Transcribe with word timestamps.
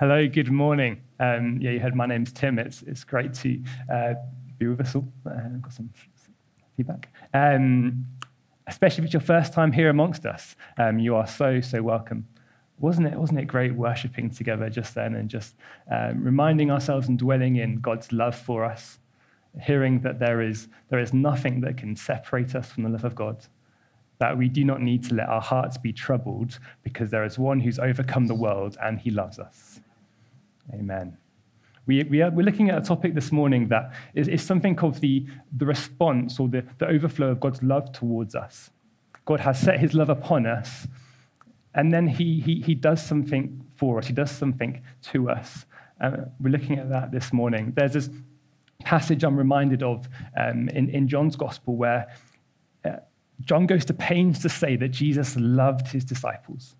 Hello, 0.00 0.28
good 0.28 0.48
morning. 0.48 1.02
Um, 1.18 1.58
yeah, 1.60 1.72
you 1.72 1.80
heard 1.80 1.96
my 1.96 2.06
name's 2.06 2.30
Tim. 2.30 2.60
It's, 2.60 2.82
it's 2.82 3.02
great 3.02 3.34
to 3.34 3.60
uh, 3.92 4.14
be 4.56 4.68
with 4.68 4.80
us 4.80 4.94
all. 4.94 5.08
Uh, 5.26 5.30
I've 5.34 5.60
got 5.60 5.72
some 5.72 5.90
feedback. 6.76 7.08
Um, 7.34 8.06
especially 8.68 9.02
if 9.02 9.06
it's 9.06 9.14
your 9.14 9.20
first 9.20 9.52
time 9.52 9.72
here 9.72 9.88
amongst 9.88 10.24
us. 10.24 10.54
Um, 10.76 11.00
you 11.00 11.16
are 11.16 11.26
so, 11.26 11.60
so 11.60 11.82
welcome. 11.82 12.28
Wasn't 12.78 13.08
it, 13.08 13.14
wasn't 13.14 13.40
it 13.40 13.46
great 13.46 13.74
worshipping 13.74 14.30
together 14.30 14.70
just 14.70 14.94
then 14.94 15.16
and 15.16 15.28
just 15.28 15.56
um, 15.90 16.22
reminding 16.22 16.70
ourselves 16.70 17.08
and 17.08 17.18
dwelling 17.18 17.56
in 17.56 17.80
God's 17.80 18.12
love 18.12 18.36
for 18.36 18.64
us, 18.64 19.00
hearing 19.60 20.02
that 20.02 20.20
there 20.20 20.40
is, 20.40 20.68
there 20.90 21.00
is 21.00 21.12
nothing 21.12 21.60
that 21.62 21.76
can 21.76 21.96
separate 21.96 22.54
us 22.54 22.70
from 22.70 22.84
the 22.84 22.90
love 22.90 23.04
of 23.04 23.16
God, 23.16 23.44
that 24.20 24.38
we 24.38 24.48
do 24.48 24.62
not 24.62 24.80
need 24.80 25.02
to 25.08 25.16
let 25.16 25.28
our 25.28 25.42
hearts 25.42 25.76
be 25.76 25.92
troubled 25.92 26.60
because 26.84 27.10
there 27.10 27.24
is 27.24 27.36
one 27.36 27.58
who's 27.58 27.80
overcome 27.80 28.28
the 28.28 28.34
world 28.36 28.76
and 28.80 29.00
he 29.00 29.10
loves 29.10 29.40
us. 29.40 29.80
Amen. 30.72 31.16
We, 31.86 32.04
we 32.04 32.20
are, 32.20 32.30
we're 32.30 32.44
looking 32.44 32.68
at 32.68 32.76
a 32.76 32.84
topic 32.84 33.14
this 33.14 33.32
morning 33.32 33.68
that 33.68 33.92
is, 34.14 34.28
is 34.28 34.42
something 34.42 34.76
called 34.76 34.96
the, 34.96 35.26
the 35.56 35.64
response 35.64 36.38
or 36.38 36.46
the, 36.46 36.64
the 36.78 36.86
overflow 36.86 37.28
of 37.28 37.40
God's 37.40 37.62
love 37.62 37.92
towards 37.92 38.34
us. 38.34 38.70
God 39.24 39.40
has 39.40 39.58
set 39.58 39.80
his 39.80 39.94
love 39.94 40.10
upon 40.10 40.46
us, 40.46 40.86
and 41.74 41.92
then 41.92 42.06
he, 42.06 42.40
he, 42.40 42.60
he 42.60 42.74
does 42.74 43.04
something 43.04 43.64
for 43.76 43.98
us, 43.98 44.06
he 44.06 44.12
does 44.12 44.30
something 44.30 44.82
to 45.02 45.30
us. 45.30 45.64
Uh, 46.00 46.24
we're 46.40 46.50
looking 46.50 46.78
at 46.78 46.90
that 46.90 47.10
this 47.10 47.32
morning. 47.32 47.72
There's 47.74 47.94
this 47.94 48.10
passage 48.84 49.24
I'm 49.24 49.36
reminded 49.36 49.82
of 49.82 50.08
um, 50.36 50.68
in, 50.68 50.90
in 50.90 51.08
John's 51.08 51.36
gospel 51.36 51.76
where 51.76 52.14
uh, 52.84 52.96
John 53.40 53.66
goes 53.66 53.84
to 53.86 53.94
pains 53.94 54.40
to 54.40 54.48
say 54.48 54.76
that 54.76 54.88
Jesus 54.88 55.36
loved 55.36 55.88
his 55.88 56.04
disciples. 56.04 56.74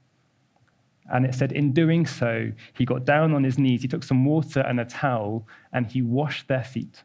And 1.12 1.24
it 1.24 1.34
said, 1.34 1.52
in 1.52 1.72
doing 1.72 2.06
so, 2.06 2.52
he 2.74 2.84
got 2.84 3.04
down 3.04 3.34
on 3.34 3.42
his 3.42 3.58
knees, 3.58 3.82
he 3.82 3.88
took 3.88 4.04
some 4.04 4.24
water 4.24 4.60
and 4.60 4.78
a 4.78 4.84
towel, 4.84 5.46
and 5.72 5.86
he 5.86 6.02
washed 6.02 6.48
their 6.48 6.64
feet, 6.64 7.02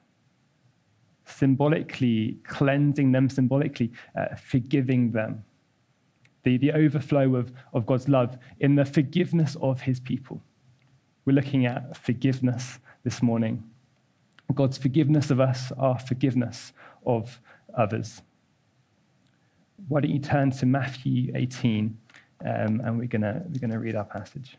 symbolically 1.26 2.38
cleansing 2.44 3.14
them, 3.14 3.30
symbolically 3.30 3.92
uh, 4.18 4.36
forgiving 4.36 5.12
them. 5.12 5.44
The, 6.44 6.58
the 6.58 6.74
overflow 6.74 7.36
of, 7.36 7.54
of 7.74 7.86
God's 7.86 8.10
love 8.10 8.38
in 8.60 8.76
the 8.76 8.84
forgiveness 8.84 9.56
of 9.62 9.82
his 9.82 10.02
people. 10.02 10.42
We're 11.24 11.34
looking 11.34 11.66
at 11.66 11.96
forgiveness 11.96 12.80
this 13.06 13.22
morning. 13.22 13.64
God's 14.54 14.78
forgiveness 14.78 15.32
of 15.32 15.40
us, 15.40 15.72
our 15.78 15.98
forgiveness 15.98 16.74
of 17.06 17.40
others. 17.74 18.22
Why 19.88 20.02
don't 20.02 20.12
you 20.12 20.20
turn 20.20 20.52
to 20.52 20.66
Matthew 20.66 21.32
18? 21.34 21.98
Um, 22.46 22.82
and 22.84 22.98
we're 22.98 23.08
going 23.08 23.22
we're 23.22 23.60
gonna 23.60 23.80
read 23.80 23.96
our 23.96 24.06
passage. 24.06 24.58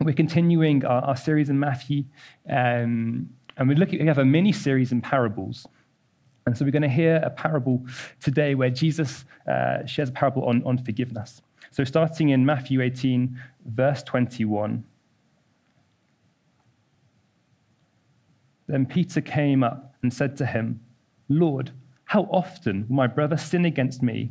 We're 0.00 0.12
continuing 0.12 0.84
our, 0.84 1.02
our 1.02 1.16
series 1.16 1.48
in 1.48 1.58
Matthew, 1.58 2.04
um, 2.48 3.30
and 3.56 3.68
we're 3.68 3.78
looking, 3.78 4.00
we 4.00 4.06
have 4.06 4.18
a 4.18 4.24
mini 4.24 4.52
series 4.52 4.92
in 4.92 5.00
parables. 5.00 5.66
And 6.46 6.56
so 6.56 6.64
we're 6.64 6.70
going 6.70 6.82
to 6.82 6.88
hear 6.88 7.16
a 7.24 7.30
parable 7.30 7.84
today 8.20 8.54
where 8.54 8.70
Jesus 8.70 9.24
uh, 9.50 9.84
shares 9.84 10.10
a 10.10 10.12
parable 10.12 10.44
on, 10.44 10.62
on 10.64 10.78
forgiveness. 10.78 11.42
So 11.72 11.82
starting 11.82 12.28
in 12.28 12.46
Matthew 12.46 12.80
18, 12.80 13.36
verse 13.64 14.02
21. 14.04 14.84
Then 18.68 18.86
Peter 18.86 19.20
came 19.20 19.64
up 19.64 19.94
and 20.02 20.12
said 20.12 20.36
to 20.36 20.46
him, 20.46 20.80
Lord, 21.28 21.72
how 22.04 22.22
often 22.30 22.86
will 22.88 22.96
my 22.96 23.06
brother 23.08 23.36
sin 23.36 23.64
against 23.64 24.02
me 24.02 24.30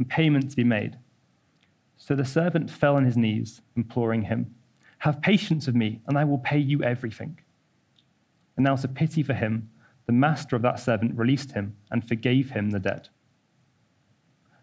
and 0.00 0.08
payment 0.08 0.48
to 0.48 0.56
be 0.56 0.64
made. 0.64 0.96
So 1.98 2.16
the 2.16 2.24
servant 2.24 2.70
fell 2.70 2.96
on 2.96 3.04
his 3.04 3.18
knees, 3.18 3.60
imploring 3.76 4.22
him, 4.22 4.54
Have 5.00 5.20
patience 5.20 5.66
with 5.66 5.76
me, 5.76 6.00
and 6.06 6.16
I 6.16 6.24
will 6.24 6.38
pay 6.38 6.58
you 6.58 6.82
everything. 6.82 7.38
And 8.56 8.66
out 8.66 8.82
of 8.82 8.94
pity 8.94 9.22
for 9.22 9.34
him, 9.34 9.68
the 10.06 10.12
master 10.12 10.56
of 10.56 10.62
that 10.62 10.80
servant 10.80 11.18
released 11.18 11.52
him 11.52 11.76
and 11.90 12.02
forgave 12.02 12.52
him 12.52 12.70
the 12.70 12.80
debt. 12.80 13.10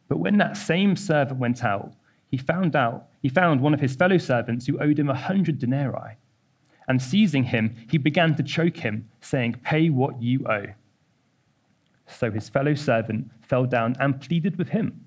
But 0.07 0.17
when 0.17 0.39
that 0.39 0.57
same 0.57 0.95
servant 0.95 1.39
went 1.39 1.63
out, 1.63 1.93
he 2.31 2.37
found 2.37 2.75
out 2.75 3.07
he 3.21 3.29
found 3.29 3.61
one 3.61 3.75
of 3.75 3.79
his 3.79 3.95
fellow 3.95 4.17
servants 4.17 4.65
who 4.65 4.79
owed 4.79 4.97
him 4.97 5.09
a 5.09 5.15
hundred 5.15 5.59
denarii. 5.59 6.17
And 6.87 6.99
seizing 6.99 7.43
him, 7.43 7.75
he 7.91 7.99
began 7.99 8.33
to 8.37 8.43
choke 8.43 8.77
him, 8.77 9.07
saying, 9.21 9.57
Pay 9.63 9.91
what 9.91 10.19
you 10.19 10.47
owe. 10.47 10.73
So 12.07 12.31
his 12.31 12.49
fellow 12.49 12.73
servant 12.73 13.29
fell 13.41 13.65
down 13.65 13.95
and 13.99 14.19
pleaded 14.19 14.57
with 14.57 14.69
him. 14.69 15.06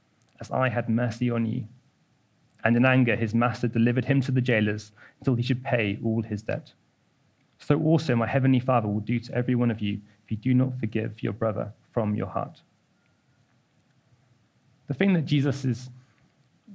As 0.41 0.51
I 0.51 0.67
had 0.69 0.89
mercy 0.89 1.29
on 1.29 1.45
you. 1.45 1.65
And 2.63 2.75
in 2.75 2.85
anger, 2.85 3.15
his 3.15 3.33
master 3.33 3.67
delivered 3.67 4.05
him 4.05 4.19
to 4.21 4.31
the 4.31 4.41
jailers 4.41 4.91
until 5.19 5.35
he 5.35 5.43
should 5.43 5.63
pay 5.63 5.97
all 6.03 6.21
his 6.21 6.41
debt. 6.41 6.73
So 7.59 7.79
also 7.79 8.15
my 8.15 8.27
heavenly 8.27 8.59
Father 8.59 8.87
will 8.87 8.99
do 8.99 9.19
to 9.19 9.33
every 9.33 9.55
one 9.55 9.71
of 9.71 9.79
you 9.81 10.01
if 10.25 10.31
you 10.31 10.37
do 10.37 10.53
not 10.53 10.79
forgive 10.79 11.23
your 11.23 11.33
brother 11.33 11.71
from 11.91 12.15
your 12.15 12.27
heart. 12.27 12.61
The 14.87 14.93
thing 14.95 15.13
that 15.13 15.25
Jesus 15.25 15.63
is 15.63 15.89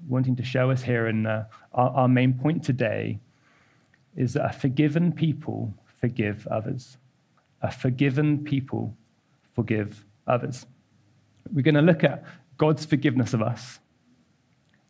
wanting 0.09 0.37
to 0.37 0.45
show 0.45 0.71
us 0.71 0.83
here, 0.83 1.07
and 1.07 1.27
uh, 1.27 1.45
our, 1.75 1.91
our 1.91 2.09
main 2.09 2.35
point 2.35 2.63
today, 2.65 3.19
is 4.17 4.35
that 4.35 4.47
a 4.47 4.53
forgiven 4.53 5.13
people 5.13 5.75
forgive 6.01 6.47
others. 6.47 6.97
A 7.63 7.71
forgiven 7.71 8.45
people 8.45 8.97
forgive 9.55 10.05
others. 10.27 10.67
We're 11.53 11.63
going 11.63 11.75
to 11.75 11.83
look 11.83 12.05
at 12.05 12.25
God's 12.57 12.85
forgiveness 12.85 13.35
of 13.35 13.43
us. 13.43 13.81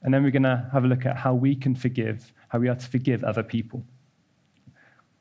And 0.03 0.13
then 0.15 0.23
we're 0.23 0.31
going 0.31 0.45
to 0.45 0.69
have 0.73 0.85
a 0.85 0.87
look 0.87 1.05
at 1.05 1.17
how 1.17 1.35
we 1.35 1.57
can 1.57 1.75
forgive, 1.75 2.33
how 2.49 2.59
we 2.59 2.69
are 2.69 2.75
to 2.75 2.87
forgive 2.87 3.25
other 3.25 3.43
people. 3.43 3.85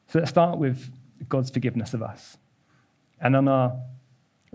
So 0.08 0.20
let's 0.20 0.30
start 0.30 0.60
with 0.60 0.92
God's 1.28 1.50
forgiveness 1.50 1.94
of 1.94 2.04
us. 2.04 2.38
And 3.20 3.36
on 3.36 3.48
our, 3.48 3.76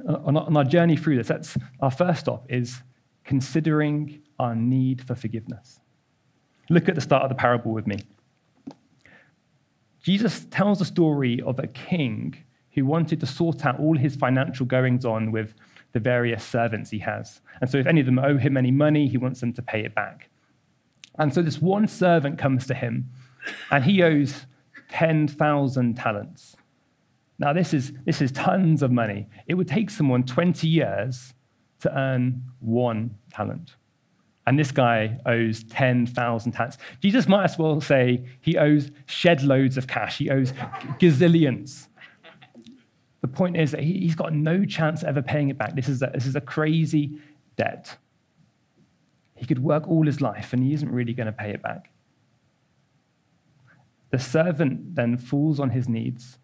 on 0.06 0.36
our, 0.36 0.46
on 0.46 0.56
our 0.56 0.64
journey 0.64 0.96
through 0.96 1.16
this, 1.16 1.28
that's, 1.28 1.56
our 1.80 1.90
first 1.90 2.20
stop 2.20 2.46
is 2.48 2.82
considering 3.24 4.22
our 4.38 4.54
need 4.54 5.02
for 5.02 5.14
forgiveness. 5.14 5.80
Look 6.68 6.88
at 6.88 6.94
the 6.94 7.00
start 7.00 7.24
of 7.24 7.28
the 7.28 7.34
parable 7.34 7.72
with 7.72 7.86
me. 7.86 7.98
Jesus 10.02 10.46
tells 10.50 10.78
the 10.78 10.84
story 10.84 11.42
of 11.42 11.58
a 11.58 11.66
king 11.66 12.36
who 12.72 12.86
wanted 12.86 13.20
to 13.20 13.26
sort 13.26 13.66
out 13.66 13.80
all 13.80 13.96
his 13.96 14.16
financial 14.16 14.64
goings 14.64 15.04
on 15.04 15.32
with 15.32 15.54
the 15.92 16.00
various 16.00 16.44
servants 16.44 16.90
he 16.90 16.98
has. 17.00 17.40
And 17.60 17.70
so 17.70 17.78
if 17.78 17.86
any 17.86 18.00
of 18.00 18.06
them 18.06 18.18
owe 18.18 18.38
him 18.38 18.56
any 18.56 18.70
money, 18.70 19.08
he 19.08 19.16
wants 19.16 19.40
them 19.40 19.52
to 19.54 19.62
pay 19.62 19.84
it 19.84 19.94
back. 19.94 20.28
And 21.18 21.34
so 21.34 21.42
this 21.42 21.60
one 21.60 21.88
servant 21.88 22.38
comes 22.38 22.66
to 22.68 22.74
him, 22.74 23.10
and 23.70 23.84
he 23.84 24.02
owes 24.02 24.46
10,000 24.90 25.94
talents. 25.94 26.56
Now, 27.38 27.52
this 27.52 27.72
is, 27.72 27.92
this 28.04 28.20
is 28.20 28.32
tons 28.32 28.82
of 28.82 28.90
money. 28.90 29.26
It 29.46 29.54
would 29.54 29.68
take 29.68 29.90
someone 29.90 30.24
20 30.24 30.68
years 30.68 31.32
to 31.80 31.98
earn 31.98 32.42
one 32.60 33.16
talent. 33.32 33.76
And 34.46 34.58
this 34.58 34.72
guy 34.72 35.18
owes 35.26 35.64
10,000 35.64 36.52
talents. 36.52 36.78
Jesus 37.00 37.28
might 37.28 37.44
as 37.44 37.58
well 37.58 37.80
say 37.80 38.26
he 38.40 38.58
owes 38.58 38.90
shed 39.06 39.42
loads 39.42 39.76
of 39.76 39.86
cash. 39.86 40.18
He 40.18 40.30
owes 40.30 40.52
gazillions. 40.98 41.88
The 43.20 43.28
point 43.28 43.56
is 43.56 43.72
that 43.72 43.82
he's 43.82 44.14
got 44.14 44.32
no 44.32 44.64
chance 44.64 45.04
ever 45.04 45.20
paying 45.20 45.50
it 45.50 45.58
back. 45.58 45.74
This 45.74 45.88
is 45.88 46.02
a, 46.02 46.10
this 46.14 46.26
is 46.26 46.36
a 46.36 46.40
crazy 46.40 47.18
debt. 47.56 47.96
He 49.34 49.46
could 49.46 49.62
work 49.62 49.86
all 49.88 50.06
his 50.06 50.20
life 50.20 50.52
and 50.52 50.62
he 50.62 50.72
isn't 50.72 50.90
really 50.90 51.12
going 51.12 51.26
to 51.26 51.32
pay 51.32 51.50
it 51.50 51.62
back. 51.62 51.90
The 54.10 54.18
servant 54.18 54.94
then 54.94 55.16
falls 55.16 55.60
on 55.60 55.70
his 55.70 55.88
knees 55.88 56.38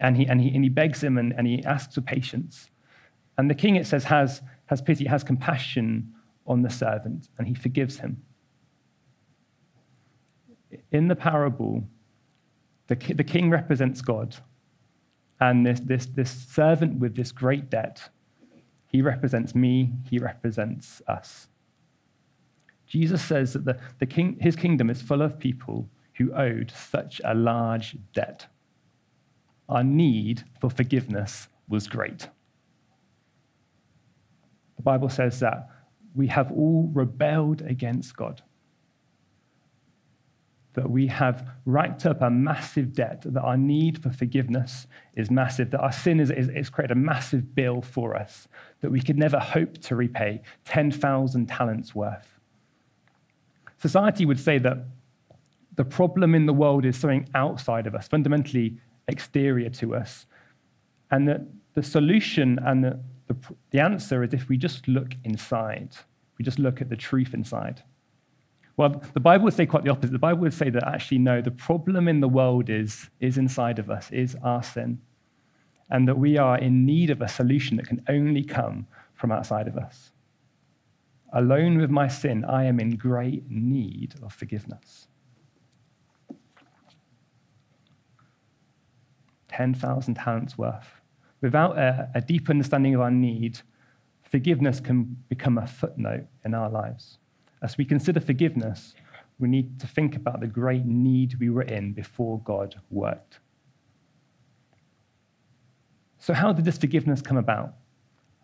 and 0.00 0.16
he, 0.16 0.26
and 0.26 0.40
he, 0.40 0.54
and 0.54 0.64
he 0.64 0.70
begs 0.70 1.02
him 1.02 1.18
and, 1.18 1.32
and 1.36 1.46
he 1.46 1.64
asks 1.64 1.94
for 1.94 2.00
patience. 2.00 2.70
And 3.36 3.48
the 3.48 3.54
king, 3.54 3.76
it 3.76 3.86
says, 3.86 4.04
has, 4.04 4.42
has 4.66 4.80
pity, 4.82 5.06
has 5.06 5.24
compassion 5.24 6.12
on 6.46 6.62
the 6.62 6.70
servant, 6.70 7.28
and 7.38 7.46
he 7.46 7.54
forgives 7.54 7.98
him. 8.00 8.22
In 10.92 11.08
the 11.08 11.16
parable, 11.16 11.84
the, 12.88 12.96
the 12.96 13.24
king 13.24 13.50
represents 13.50 14.02
God, 14.02 14.36
and 15.40 15.66
this, 15.66 15.80
this, 15.80 16.06
this 16.06 16.30
servant 16.30 16.98
with 16.98 17.16
this 17.16 17.32
great 17.32 17.70
debt, 17.70 18.10
he 18.86 19.02
represents 19.02 19.54
me, 19.54 19.92
he 20.08 20.18
represents 20.18 21.00
us. 21.08 21.48
Jesus 22.86 23.22
says 23.22 23.52
that 23.52 23.64
the, 23.64 23.78
the 24.00 24.06
king, 24.06 24.36
his 24.40 24.56
kingdom 24.56 24.90
is 24.90 25.00
full 25.00 25.22
of 25.22 25.38
people 25.38 25.88
who 26.14 26.32
owed 26.34 26.72
such 26.72 27.20
a 27.24 27.34
large 27.34 27.96
debt. 28.12 28.46
Our 29.68 29.84
need 29.84 30.44
for 30.60 30.68
forgiveness 30.68 31.48
was 31.68 31.86
great. 31.86 32.28
The 34.76 34.82
Bible 34.82 35.08
says 35.08 35.40
that 35.40 35.68
we 36.14 36.26
have 36.26 36.50
all 36.50 36.90
rebelled 36.92 37.62
against 37.62 38.16
God 38.16 38.42
that 40.74 40.88
we 40.88 41.06
have 41.08 41.48
racked 41.66 42.06
up 42.06 42.22
a 42.22 42.30
massive 42.30 42.92
debt, 42.92 43.22
that 43.24 43.40
our 43.40 43.56
need 43.56 44.02
for 44.02 44.10
forgiveness 44.10 44.86
is 45.14 45.30
massive, 45.30 45.70
that 45.72 45.80
our 45.80 45.92
sin 45.92 46.20
is, 46.20 46.30
is, 46.30 46.48
is 46.48 46.70
created 46.70 46.96
a 46.96 47.00
massive 47.00 47.54
bill 47.54 47.82
for 47.82 48.16
us, 48.16 48.46
that 48.80 48.90
we 48.90 49.00
could 49.00 49.18
never 49.18 49.38
hope 49.38 49.78
to 49.78 49.96
repay 49.96 50.40
10,000 50.64 51.46
talents 51.46 51.94
worth. 51.94 52.38
Society 53.78 54.24
would 54.24 54.38
say 54.38 54.58
that 54.58 54.78
the 55.74 55.84
problem 55.84 56.34
in 56.34 56.46
the 56.46 56.52
world 56.52 56.84
is 56.84 56.96
something 56.96 57.28
outside 57.34 57.86
of 57.86 57.94
us, 57.94 58.06
fundamentally 58.06 58.76
exterior 59.08 59.70
to 59.70 59.94
us, 59.94 60.26
and 61.10 61.26
that 61.26 61.40
the 61.74 61.82
solution 61.82 62.58
and 62.64 62.84
the, 62.84 63.00
the, 63.26 63.36
the 63.70 63.80
answer 63.80 64.22
is 64.22 64.34
if 64.34 64.48
we 64.48 64.56
just 64.56 64.86
look 64.86 65.14
inside, 65.24 65.96
we 66.38 66.44
just 66.44 66.58
look 66.58 66.80
at 66.80 66.88
the 66.88 66.96
truth 66.96 67.34
inside. 67.34 67.82
Well, 68.76 69.02
the 69.12 69.20
Bible 69.20 69.44
would 69.44 69.54
say 69.54 69.66
quite 69.66 69.84
the 69.84 69.90
opposite. 69.90 70.12
The 70.12 70.18
Bible 70.18 70.40
would 70.40 70.54
say 70.54 70.70
that 70.70 70.86
actually, 70.86 71.18
no, 71.18 71.40
the 71.40 71.50
problem 71.50 72.08
in 72.08 72.20
the 72.20 72.28
world 72.28 72.70
is, 72.70 73.10
is 73.20 73.36
inside 73.36 73.78
of 73.78 73.90
us, 73.90 74.10
is 74.10 74.36
our 74.42 74.62
sin. 74.62 75.00
And 75.90 76.06
that 76.08 76.18
we 76.18 76.38
are 76.38 76.56
in 76.56 76.86
need 76.86 77.10
of 77.10 77.20
a 77.20 77.28
solution 77.28 77.76
that 77.76 77.86
can 77.86 78.02
only 78.08 78.44
come 78.44 78.86
from 79.14 79.32
outside 79.32 79.66
of 79.68 79.76
us. 79.76 80.12
Alone 81.32 81.78
with 81.78 81.90
my 81.90 82.08
sin, 82.08 82.44
I 82.44 82.64
am 82.64 82.80
in 82.80 82.96
great 82.96 83.50
need 83.50 84.14
of 84.22 84.32
forgiveness. 84.32 85.08
10,000 89.48 90.14
talents 90.14 90.56
worth. 90.56 91.00
Without 91.40 91.76
a, 91.76 92.08
a 92.14 92.20
deep 92.20 92.48
understanding 92.48 92.94
of 92.94 93.00
our 93.00 93.10
need, 93.10 93.60
forgiveness 94.22 94.80
can 94.80 95.16
become 95.28 95.58
a 95.58 95.66
footnote 95.66 96.26
in 96.44 96.54
our 96.54 96.70
lives. 96.70 97.18
As 97.62 97.76
we 97.76 97.84
consider 97.84 98.20
forgiveness, 98.20 98.94
we 99.38 99.48
need 99.48 99.80
to 99.80 99.86
think 99.86 100.16
about 100.16 100.40
the 100.40 100.46
great 100.46 100.84
need 100.84 101.38
we 101.40 101.50
were 101.50 101.62
in 101.62 101.92
before 101.92 102.40
God 102.40 102.76
worked. 102.90 103.40
So, 106.18 106.34
how 106.34 106.52
did 106.52 106.64
this 106.64 106.78
forgiveness 106.78 107.22
come 107.22 107.38
about? 107.38 107.74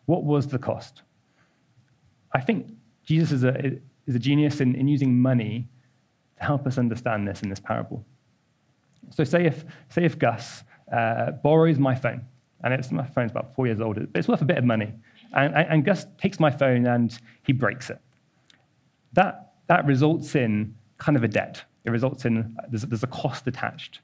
What 0.06 0.24
was 0.24 0.48
the 0.48 0.58
cost? 0.58 1.02
I 2.32 2.40
think 2.40 2.72
Jesus 3.04 3.32
is 3.32 3.44
a, 3.44 3.78
is 4.06 4.14
a 4.14 4.18
genius 4.18 4.60
in, 4.60 4.74
in 4.74 4.88
using 4.88 5.20
money 5.20 5.68
to 6.38 6.44
help 6.44 6.66
us 6.66 6.78
understand 6.78 7.28
this 7.28 7.42
in 7.42 7.50
this 7.50 7.60
parable. 7.60 8.04
So, 9.10 9.24
say 9.24 9.44
if, 9.44 9.64
say 9.90 10.04
if 10.04 10.18
Gus 10.18 10.64
uh, 10.90 11.32
borrows 11.32 11.78
my 11.78 11.94
phone, 11.94 12.24
and 12.64 12.72
it's, 12.72 12.90
my 12.90 13.04
phone's 13.04 13.30
about 13.30 13.54
four 13.54 13.66
years 13.66 13.80
old, 13.80 13.96
but 13.96 14.18
it's 14.18 14.28
worth 14.28 14.42
a 14.42 14.46
bit 14.46 14.58
of 14.58 14.64
money, 14.64 14.94
and, 15.34 15.54
and 15.54 15.84
Gus 15.84 16.06
takes 16.18 16.40
my 16.40 16.50
phone 16.50 16.86
and 16.86 17.18
he 17.42 17.52
breaks 17.52 17.90
it 17.90 18.00
that, 19.16 19.52
that 19.66 19.84
results 19.84 20.34
in 20.34 20.74
kind 20.98 21.16
of 21.16 21.24
a 21.24 21.28
debt. 21.28 21.64
It 21.84 21.90
results 21.90 22.24
in 22.24 22.56
there's, 22.68 22.82
there's 22.82 23.02
a 23.02 23.08
cost 23.08 23.46
attached. 23.46 24.00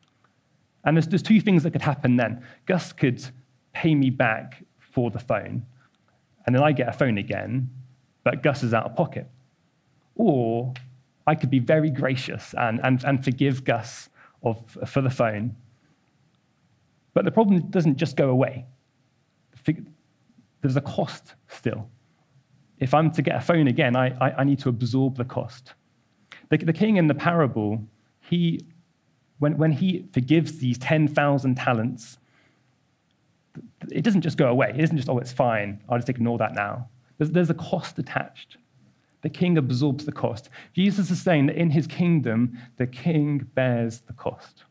And 0.85 0.97
there's, 0.97 1.06
there's 1.06 1.23
two 1.23 1.41
things 1.41 1.62
that 1.62 1.70
could 1.70 1.82
happen 1.82 2.17
then. 2.17 2.44
Gus 2.67 2.93
could 2.93 3.25
pay 3.73 3.94
me 3.94 4.11
back 4.11 4.64
for 4.79 5.11
the 5.11 5.19
phone, 5.19 5.64
and 6.44 6.55
then 6.55 6.62
I 6.62 6.73
get 6.73 6.88
a 6.88 6.93
phone 6.93 7.19
again, 7.19 7.70
but 8.25 8.43
Gus 8.43 8.62
is 8.62 8.75
out 8.75 8.85
of 8.85 8.97
pocket. 8.97 9.26
Or 10.17 10.75
I 11.26 11.35
could 11.35 11.50
be 11.50 11.61
very 11.61 11.91
gracious 11.91 12.55
and, 12.59 12.81
and, 12.82 13.03
and 13.05 13.25
forgive 13.25 13.64
Gus 13.64 14.11
of, 14.43 14.59
for 14.87 15.00
the 15.00 15.11
phone. 15.11 15.56
But 17.14 17.25
the 17.25 17.31
problem 17.31 17.70
doesn't 17.70 17.97
just 17.97 18.17
go 18.17 18.29
away. 18.29 18.67
There's 20.62 20.76
a 20.76 20.81
cost 20.81 21.35
still. 21.49 21.88
If 22.82 22.94
I'm 22.94 23.12
to 23.12 23.23
get 23.23 23.37
a 23.37 23.40
phone 23.40 23.69
again, 23.69 23.94
I, 23.94 24.08
I, 24.20 24.32
I 24.38 24.44
need 24.44 24.58
to 24.58 24.69
absorb 24.69 25.17
the 25.17 25.25
cost. 25.25 25.75
The, 26.49 26.56
the 26.56 26.73
king 26.73 26.96
in 26.96 27.06
the 27.06 27.14
parable, 27.14 27.81
he, 28.19 28.67
when, 29.38 29.56
when 29.56 29.70
he 29.70 30.08
forgives 30.12 30.58
these 30.58 30.79
10,000 30.79 31.55
talents, 31.55 32.19
it 33.88 34.02
doesn't 34.02 34.23
just 34.23 34.37
go 34.37 34.49
away. 34.49 34.70
It 34.70 34.81
isn't 34.81 34.96
just, 34.96 35.08
oh, 35.08 35.19
it's 35.20 35.31
fine. 35.31 35.81
I'll 35.88 35.99
just 35.99 36.08
ignore 36.08 36.38
that 36.38 36.56
now. 36.56 36.88
There's, 37.19 37.31
there's 37.31 37.50
a 37.50 37.55
cost 37.55 38.00
attached. 38.00 38.56
The 39.20 39.31
king 39.31 39.58
absorbs 39.58 40.05
the 40.05 40.11
cost. 40.11 40.50
Jesus 40.73 41.08
is 41.08 41.23
saying 41.23 41.46
that 41.46 41.56
in 41.56 41.70
his 41.70 41.87
kingdom, 41.87 42.58
the 42.78 42.88
king 42.88 43.49
bears 43.55 44.00
the 44.00 44.12
cost. 44.12 44.64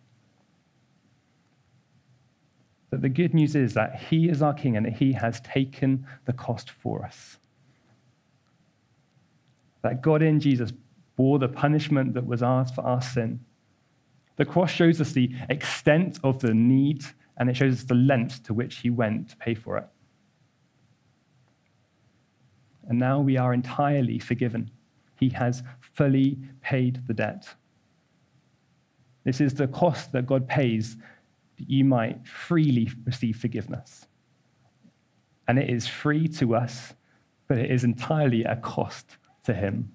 But 2.90 3.02
the 3.02 3.07
good 3.07 3.34
news 3.34 3.56
is 3.56 3.74
that 3.75 4.02
he 4.10 4.28
is 4.28 4.42
our 4.42 4.54
king 4.54 4.75
and 4.75 4.86
that 4.86 4.98
he 4.98 5.14
has 5.14 5.40
taken 5.40 6.06
the 6.25 6.34
cost 6.34 6.69
for 6.72 7.06
us 7.06 7.38
that 9.83 10.01
God 10.01 10.22
in 10.22 10.39
Jesus 10.39 10.72
bore 11.16 11.39
the 11.39 11.48
punishment 11.48 12.13
that 12.13 12.25
was 12.25 12.42
ours 12.42 12.72
for 12.72 12.81
our 12.81 13.01
sin. 13.01 13.39
The 14.38 14.45
cross 14.45 14.72
shows 14.72 15.01
us 15.01 15.12
the 15.12 15.31
extent 15.50 16.19
of 16.24 16.39
the 16.39 16.54
need, 16.54 17.04
and 17.38 17.50
it 17.50 17.56
shows 17.57 17.80
us 17.80 17.83
the 17.83 17.95
length 17.95 18.44
to 18.44 18.54
which 18.54 18.78
he 18.78 18.89
went 18.89 19.30
to 19.30 19.38
pay 19.38 19.54
for 19.54 19.78
it. 19.78 19.88
And 22.88 22.98
now 23.00 23.19
we 23.19 23.38
are 23.38 23.54
entirely 23.54 24.19
forgiven. 24.19 24.72
He 25.19 25.30
has 25.30 25.63
fully 25.80 26.39
paid 26.62 27.07
the 27.07 27.13
debt. 27.13 27.48
This 29.24 29.39
is 29.39 29.54
the 29.54 29.68
cost 29.68 30.12
that 30.13 30.25
God 30.25 30.48
pays 30.48 30.98
that 31.57 31.69
you 31.69 31.85
might 31.85 32.28
freely 32.28 32.90
receive 33.06 33.38
forgiveness. 33.38 34.07
And 35.47 35.59
it 35.59 35.69
is 35.69 35.85
free 35.85 36.28
to 36.30 36.56
us, 36.56 36.94
but 37.47 37.59
it 37.59 37.69
is 37.69 37.83
entirely 37.83 38.44
a 38.44 38.56
cost 38.56 39.18
to 39.45 39.54
him. 39.54 39.92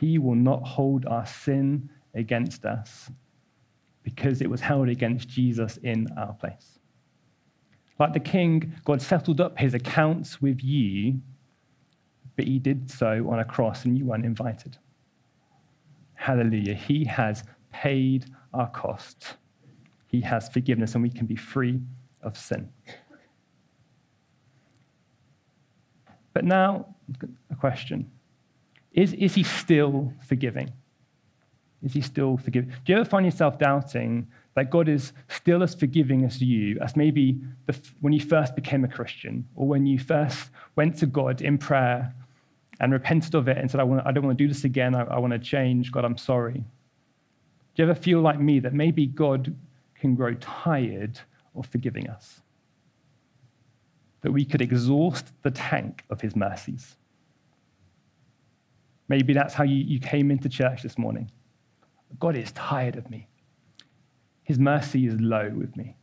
He 0.00 0.18
will 0.18 0.34
not 0.34 0.62
hold 0.62 1.06
our 1.06 1.26
sin 1.26 1.90
against 2.14 2.64
us 2.64 3.10
because 4.02 4.40
it 4.40 4.50
was 4.50 4.60
held 4.60 4.88
against 4.88 5.28
Jesus 5.28 5.76
in 5.82 6.08
our 6.16 6.32
place. 6.34 6.78
Like 7.98 8.12
the 8.12 8.20
king, 8.20 8.74
God 8.84 9.00
settled 9.00 9.40
up 9.40 9.58
his 9.58 9.74
accounts 9.74 10.42
with 10.42 10.62
you, 10.62 11.20
but 12.36 12.46
he 12.46 12.58
did 12.58 12.90
so 12.90 13.28
on 13.30 13.38
a 13.38 13.44
cross 13.44 13.84
and 13.84 13.96
you 13.96 14.06
weren't 14.06 14.24
invited. 14.24 14.78
Hallelujah. 16.14 16.74
He 16.74 17.04
has 17.04 17.44
paid 17.72 18.26
our 18.54 18.70
cost. 18.70 19.36
He 20.06 20.20
has 20.20 20.48
forgiveness, 20.48 20.94
and 20.94 21.02
we 21.02 21.10
can 21.10 21.26
be 21.26 21.36
free 21.36 21.80
of 22.22 22.36
sin. 22.36 22.68
But 26.32 26.44
now, 26.44 26.86
a 27.50 27.54
question 27.56 28.10
is, 28.92 29.12
is 29.14 29.34
he 29.34 29.42
still 29.42 30.12
forgiving? 30.26 30.72
Is 31.82 31.94
he 31.94 32.00
still 32.00 32.36
forgiving? 32.36 32.70
Do 32.84 32.92
you 32.92 32.98
ever 32.98 33.08
find 33.08 33.24
yourself 33.24 33.58
doubting 33.58 34.28
that 34.54 34.70
God 34.70 34.88
is 34.88 35.12
still 35.28 35.62
as 35.62 35.74
forgiving 35.74 36.24
as 36.24 36.40
you, 36.40 36.78
as 36.80 36.94
maybe 36.94 37.40
the, 37.66 37.76
when 38.00 38.12
you 38.12 38.20
first 38.20 38.54
became 38.54 38.84
a 38.84 38.88
Christian, 38.88 39.48
or 39.56 39.66
when 39.66 39.86
you 39.86 39.98
first 39.98 40.50
went 40.76 40.98
to 40.98 41.06
God 41.06 41.40
in 41.40 41.58
prayer 41.58 42.14
and 42.78 42.92
repented 42.92 43.34
of 43.34 43.48
it 43.48 43.56
and 43.56 43.70
said, 43.70 43.80
I, 43.80 43.84
want, 43.84 44.06
I 44.06 44.12
don't 44.12 44.24
want 44.24 44.36
to 44.36 44.44
do 44.44 44.48
this 44.48 44.64
again, 44.64 44.94
I, 44.94 45.02
I 45.04 45.18
want 45.18 45.32
to 45.32 45.38
change, 45.38 45.90
God, 45.90 46.04
I'm 46.04 46.18
sorry? 46.18 46.64
Do 47.74 47.82
you 47.82 47.84
ever 47.84 47.94
feel 47.94 48.20
like 48.20 48.38
me 48.38 48.60
that 48.60 48.74
maybe 48.74 49.06
God 49.06 49.56
can 49.98 50.14
grow 50.14 50.34
tired 50.34 51.20
of 51.54 51.66
forgiving 51.66 52.08
us? 52.08 52.42
That 54.22 54.32
we 54.32 54.44
could 54.44 54.62
exhaust 54.62 55.32
the 55.42 55.50
tank 55.50 56.04
of 56.10 56.20
his 56.20 56.34
mercies. 56.34 56.96
Maybe 59.08 59.32
that's 59.32 59.54
how 59.54 59.64
you, 59.64 59.76
you 59.76 60.00
came 60.00 60.30
into 60.30 60.48
church 60.48 60.82
this 60.82 60.96
morning. 60.96 61.30
God 62.18 62.36
is 62.36 62.52
tired 62.52 62.96
of 62.96 63.10
me. 63.10 63.28
His 64.44 64.58
mercy 64.58 65.06
is 65.06 65.20
low 65.20 65.50
with 65.54 65.76
me. 65.76 65.96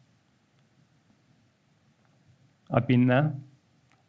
I've 2.72 2.88
been 2.88 3.08
there. 3.08 3.34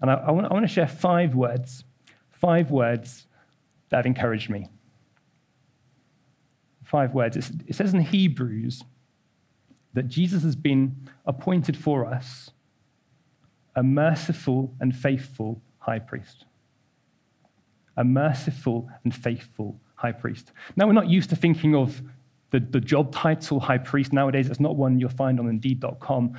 And 0.02 0.11
I, 0.11 0.14
I, 0.14 0.31
want, 0.31 0.47
I 0.50 0.52
want 0.52 0.67
to 0.67 0.73
share 0.73 0.88
five 0.88 1.35
words, 1.35 1.85
five 2.31 2.71
words 2.71 3.26
that 3.88 3.97
have 3.97 4.07
encouraged 4.07 4.50
me. 4.50 4.69
five 6.90 7.14
words. 7.14 7.37
It's, 7.37 7.52
it 7.67 7.75
says 7.76 7.95
in 7.95 8.00
Hebrews 8.00 8.83
that 9.95 10.09
Jesus 10.09 10.43
has 10.43 10.57
been 10.57 11.09
appointed 11.25 11.76
for 11.76 12.05
us 12.05 12.50
a 13.80 13.82
merciful 13.82 14.75
and 14.78 14.94
faithful 14.94 15.58
high 15.78 15.99
priest. 15.99 16.44
A 17.96 18.04
merciful 18.04 18.90
and 19.04 19.14
faithful 19.14 19.80
high 19.94 20.12
priest. 20.12 20.52
Now, 20.76 20.87
we're 20.87 20.92
not 20.92 21.08
used 21.08 21.30
to 21.30 21.37
thinking 21.37 21.75
of 21.75 22.02
the, 22.50 22.60
the 22.60 22.78
job 22.78 23.10
title 23.10 23.58
high 23.58 23.78
priest 23.78 24.12
nowadays. 24.12 24.50
It's 24.50 24.60
not 24.60 24.76
one 24.76 25.00
you'll 25.00 25.08
find 25.08 25.40
on 25.40 25.49
Indeed.com. 25.49 26.38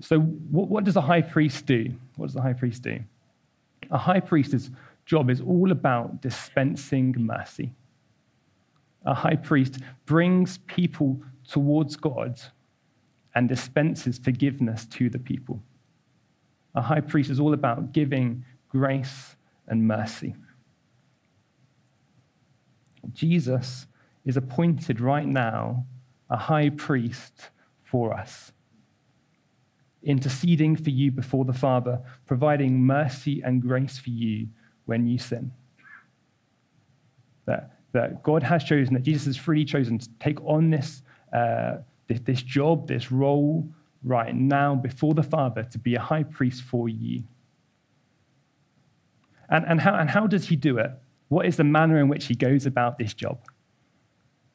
So, 0.00 0.18
what, 0.18 0.68
what 0.68 0.82
does 0.82 0.96
a 0.96 1.00
high 1.00 1.22
priest 1.22 1.64
do? 1.64 1.92
What 2.16 2.26
does 2.26 2.34
a 2.34 2.42
high 2.42 2.54
priest 2.54 2.82
do? 2.82 2.98
A 3.92 3.98
high 3.98 4.20
priest's 4.20 4.68
job 5.06 5.30
is 5.30 5.40
all 5.40 5.70
about 5.70 6.20
dispensing 6.20 7.14
mercy. 7.16 7.70
A 9.04 9.14
high 9.14 9.36
priest 9.36 9.78
brings 10.06 10.58
people 10.66 11.22
towards 11.48 11.94
God 11.94 12.40
and 13.36 13.48
dispenses 13.48 14.18
forgiveness 14.18 14.86
to 14.86 15.08
the 15.08 15.20
people. 15.20 15.62
A 16.74 16.82
high 16.82 17.00
priest 17.00 17.30
is 17.30 17.40
all 17.40 17.52
about 17.52 17.92
giving 17.92 18.44
grace 18.68 19.36
and 19.66 19.86
mercy. 19.86 20.34
Jesus 23.12 23.86
is 24.24 24.36
appointed 24.36 25.00
right 25.00 25.26
now 25.26 25.86
a 26.28 26.36
high 26.36 26.70
priest 26.70 27.50
for 27.82 28.14
us, 28.14 28.52
interceding 30.02 30.76
for 30.76 30.90
you 30.90 31.10
before 31.10 31.44
the 31.44 31.52
Father, 31.52 32.00
providing 32.26 32.80
mercy 32.80 33.42
and 33.42 33.60
grace 33.60 33.98
for 33.98 34.10
you 34.10 34.48
when 34.84 35.06
you 35.06 35.18
sin. 35.18 35.50
That, 37.46 37.78
that 37.92 38.22
God 38.22 38.42
has 38.44 38.62
chosen, 38.62 38.94
that 38.94 39.02
Jesus 39.02 39.26
has 39.26 39.36
freely 39.36 39.64
chosen 39.64 39.98
to 39.98 40.08
take 40.20 40.40
on 40.44 40.70
this, 40.70 41.02
uh, 41.32 41.78
this, 42.06 42.20
this 42.20 42.42
job, 42.42 42.86
this 42.86 43.10
role 43.10 43.68
right 44.02 44.34
now 44.34 44.74
before 44.74 45.14
the 45.14 45.22
Father 45.22 45.62
to 45.64 45.78
be 45.78 45.94
a 45.94 46.00
high 46.00 46.22
priest 46.22 46.62
for 46.62 46.88
you. 46.88 47.24
And, 49.48 49.64
and, 49.66 49.80
how, 49.80 49.94
and 49.94 50.08
how 50.08 50.26
does 50.26 50.48
he 50.48 50.56
do 50.56 50.78
it? 50.78 50.90
What 51.28 51.46
is 51.46 51.56
the 51.56 51.64
manner 51.64 51.98
in 51.98 52.08
which 52.08 52.26
he 52.26 52.34
goes 52.34 52.66
about 52.66 52.98
this 52.98 53.14
job? 53.14 53.38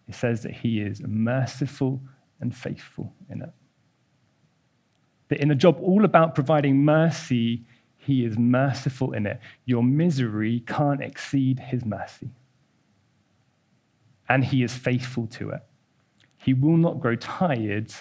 He 0.08 0.14
says 0.14 0.44
that 0.44 0.52
he 0.52 0.80
is 0.80 1.02
merciful 1.02 2.02
and 2.40 2.56
faithful 2.56 3.14
in 3.30 3.42
it. 3.42 3.52
That 5.30 5.42
in 5.42 5.52
a 5.52 5.56
job 5.56 5.80
all 5.82 6.06
about 6.06 6.36
providing 6.36 6.84
mercy, 6.84 7.66
he 7.98 8.24
is 8.24 8.38
merciful 8.38 9.14
in 9.14 9.26
it. 9.26 9.40
Your 9.66 9.84
misery 9.84 10.62
can't 10.68 11.02
exceed 11.02 11.60
his 11.60 11.84
mercy. 11.84 12.30
And 14.30 14.46
he 14.46 14.64
is 14.64 14.76
faithful 14.76 15.28
to 15.28 15.50
it. 15.50 15.62
He 16.38 16.54
will 16.54 16.78
not 16.78 17.00
grow 17.00 17.16
tired 17.16 17.92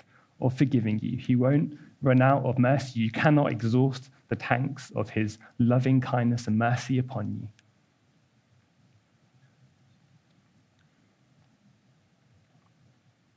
of 0.44 0.54
forgiving 0.56 1.00
you. 1.02 1.16
He 1.16 1.34
won't 1.34 1.76
run 2.02 2.20
out 2.20 2.44
of 2.44 2.58
mercy. 2.58 3.00
You 3.00 3.10
cannot 3.10 3.50
exhaust 3.50 4.10
the 4.28 4.36
tanks 4.36 4.92
of 4.94 5.10
his 5.10 5.38
loving 5.58 6.00
kindness 6.00 6.46
and 6.46 6.58
mercy 6.58 6.98
upon 6.98 7.32
you. 7.32 7.48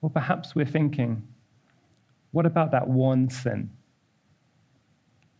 Or 0.02 0.10
perhaps 0.10 0.54
we're 0.54 0.66
thinking, 0.66 1.28
what 2.32 2.46
about 2.46 2.72
that 2.72 2.88
one 2.88 3.30
sin? 3.30 3.72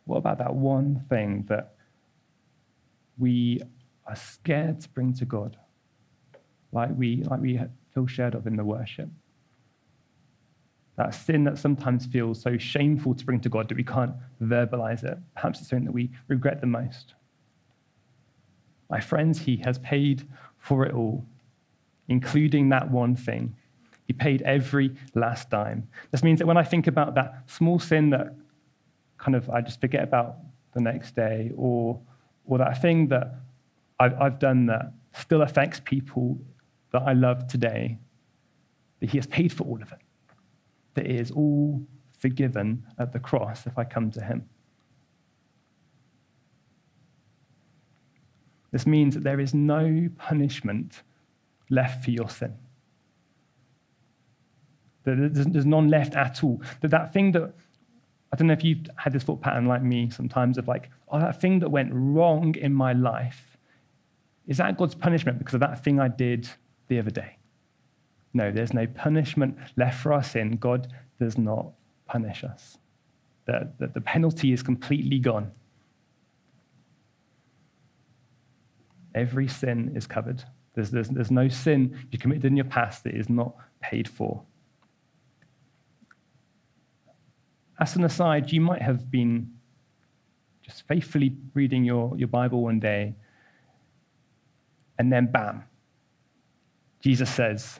What 0.06 0.18
about 0.18 0.38
that 0.40 0.56
one 0.56 1.06
thing 1.10 1.46
that 1.50 1.76
we 3.18 3.62
are 4.06 4.16
scared 4.16 4.80
to 4.82 4.90
bring 4.90 5.14
to 5.16 5.26
God, 5.26 5.58
like 6.72 6.92
we, 6.96 7.24
like 7.24 7.42
we 7.42 7.60
feel 7.94 8.08
shared 8.08 8.36
of 8.36 8.48
in 8.48 8.56
the 8.56 8.64
worship? 8.64 9.10
That 10.98 11.14
sin 11.14 11.44
that 11.44 11.60
sometimes 11.60 12.08
feels 12.08 12.42
so 12.42 12.58
shameful 12.58 13.14
to 13.14 13.24
bring 13.24 13.40
to 13.42 13.50
God 13.50 13.70
that 13.70 13.78
we 13.78 13.84
can't 13.84 14.14
verbalize 14.42 15.04
it. 15.04 15.18
Perhaps 15.36 15.60
it's 15.60 15.70
something 15.70 15.86
that 15.86 15.92
we 15.92 16.10
regret 16.28 16.60
the 16.60 16.68
most. 16.68 17.14
My 18.90 19.00
friends, 19.00 19.42
He 19.42 19.58
has 19.58 19.78
paid 19.78 20.28
for 20.58 20.86
it 20.86 20.94
all, 20.94 21.24
including 22.08 22.70
that 22.70 22.90
one 22.90 23.16
thing. 23.16 23.56
He 24.06 24.14
paid 24.14 24.42
every 24.42 24.96
last 25.14 25.52
dime. 25.52 25.88
This 26.12 26.24
means 26.24 26.40
that 26.40 26.48
when 26.48 26.58
I 26.58 26.64
think 26.64 26.88
about 26.88 27.14
that 27.14 27.44
small 27.46 27.78
sin 27.78 28.10
that 28.10 28.34
kind 29.20 29.36
of 29.36 29.50
I 29.52 29.62
just 29.62 29.80
forget 29.80 30.04
about 30.04 30.38
the 30.74 30.82
next 30.82 31.16
day, 31.16 31.52
or, 31.56 32.00
or 32.46 32.58
that 32.58 32.82
thing 32.82 33.08
that 33.10 33.36
I've, 34.00 34.20
I've 34.20 34.40
done 34.40 34.66
that 34.68 34.94
still 35.14 35.44
affects 35.44 35.80
people 35.84 36.40
that 36.92 37.04
I 37.04 37.14
love 37.14 37.48
today, 37.48 38.00
that 39.00 39.12
He 39.12 39.20
has 39.20 39.28
paid 39.28 39.54
for 39.54 39.64
all 39.64 39.82
of 39.82 39.92
it 39.92 40.00
that 40.98 41.06
it 41.06 41.16
is 41.16 41.32
all 41.32 41.82
forgiven 42.18 42.84
at 42.98 43.14
the 43.14 43.20
cross 43.20 43.68
if 43.68 43.78
I 43.78 43.84
come 43.84 44.10
to 44.12 44.22
him. 44.22 44.50
This 48.72 48.86
means 48.86 49.14
that 49.14 49.24
there 49.24 49.40
is 49.40 49.54
no 49.54 50.10
punishment 50.18 51.04
left 51.70 52.04
for 52.04 52.12
your 52.12 52.30
sin. 52.30 52.56
There's 55.04 55.66
none 55.66 55.88
left 55.88 56.16
at 56.16 56.44
all. 56.44 56.62
That 56.82 56.90
that 56.90 57.14
thing 57.14 57.32
that 57.32 57.54
I 58.34 58.36
don't 58.36 58.48
know 58.48 58.54
if 58.54 58.64
you've 58.64 58.88
had 58.98 59.14
this 59.14 59.24
thought 59.24 59.40
pattern 59.40 59.68
like 59.68 59.84
me 59.84 60.10
sometimes 60.10 60.58
of 60.58 60.68
like, 60.68 60.90
oh, 61.10 61.20
that 61.20 61.40
thing 61.40 61.60
that 61.60 61.70
went 61.70 61.92
wrong 61.94 62.56
in 62.56 62.74
my 62.74 62.92
life, 62.92 63.58
is 64.48 64.58
that 64.58 64.78
God's 64.78 64.96
punishment 64.96 65.38
because 65.38 65.54
of 65.54 65.60
that 65.62 65.82
thing 65.84 66.00
I 66.00 66.08
did 66.08 66.50
the 66.88 67.00
other 67.00 67.12
day? 67.12 67.38
No, 68.34 68.52
there's 68.52 68.74
no 68.74 68.86
punishment 68.88 69.58
left 69.76 70.02
for 70.02 70.14
our 70.14 70.24
sin. 70.24 70.58
God 70.58 70.88
does 71.20 71.38
not 71.38 71.72
punish 72.06 72.44
us. 72.44 72.78
The, 73.46 73.72
the, 73.80 73.88
the 73.88 74.02
penalty 74.02 74.52
is 74.52 74.62
completely 74.62 75.20
gone. 75.20 75.52
Every 79.16 79.48
sin 79.48 79.94
is 79.96 80.06
covered. 80.06 80.44
There's, 80.76 80.92
there's, 80.92 81.10
there's 81.10 81.32
no 81.32 81.48
sin 81.48 81.98
you 82.12 82.20
committed 82.20 82.46
in 82.46 82.56
your 82.56 82.66
past 82.66 83.04
that 83.06 83.16
is 83.16 83.30
not 83.30 83.56
paid 83.82 84.08
for. 84.08 84.44
As 87.80 87.96
an 87.96 88.04
aside, 88.04 88.52
you 88.52 88.62
might 88.62 88.82
have 88.82 89.10
been 89.10 89.54
just 90.62 90.88
faithfully 90.88 91.36
reading 91.54 91.84
your, 91.84 92.16
your 92.18 92.28
Bible 92.28 92.62
one 92.62 92.80
day, 92.80 93.16
and 95.00 95.12
then 95.12 95.32
bam, 95.32 95.64
Jesus 97.02 97.30
says, 97.30 97.80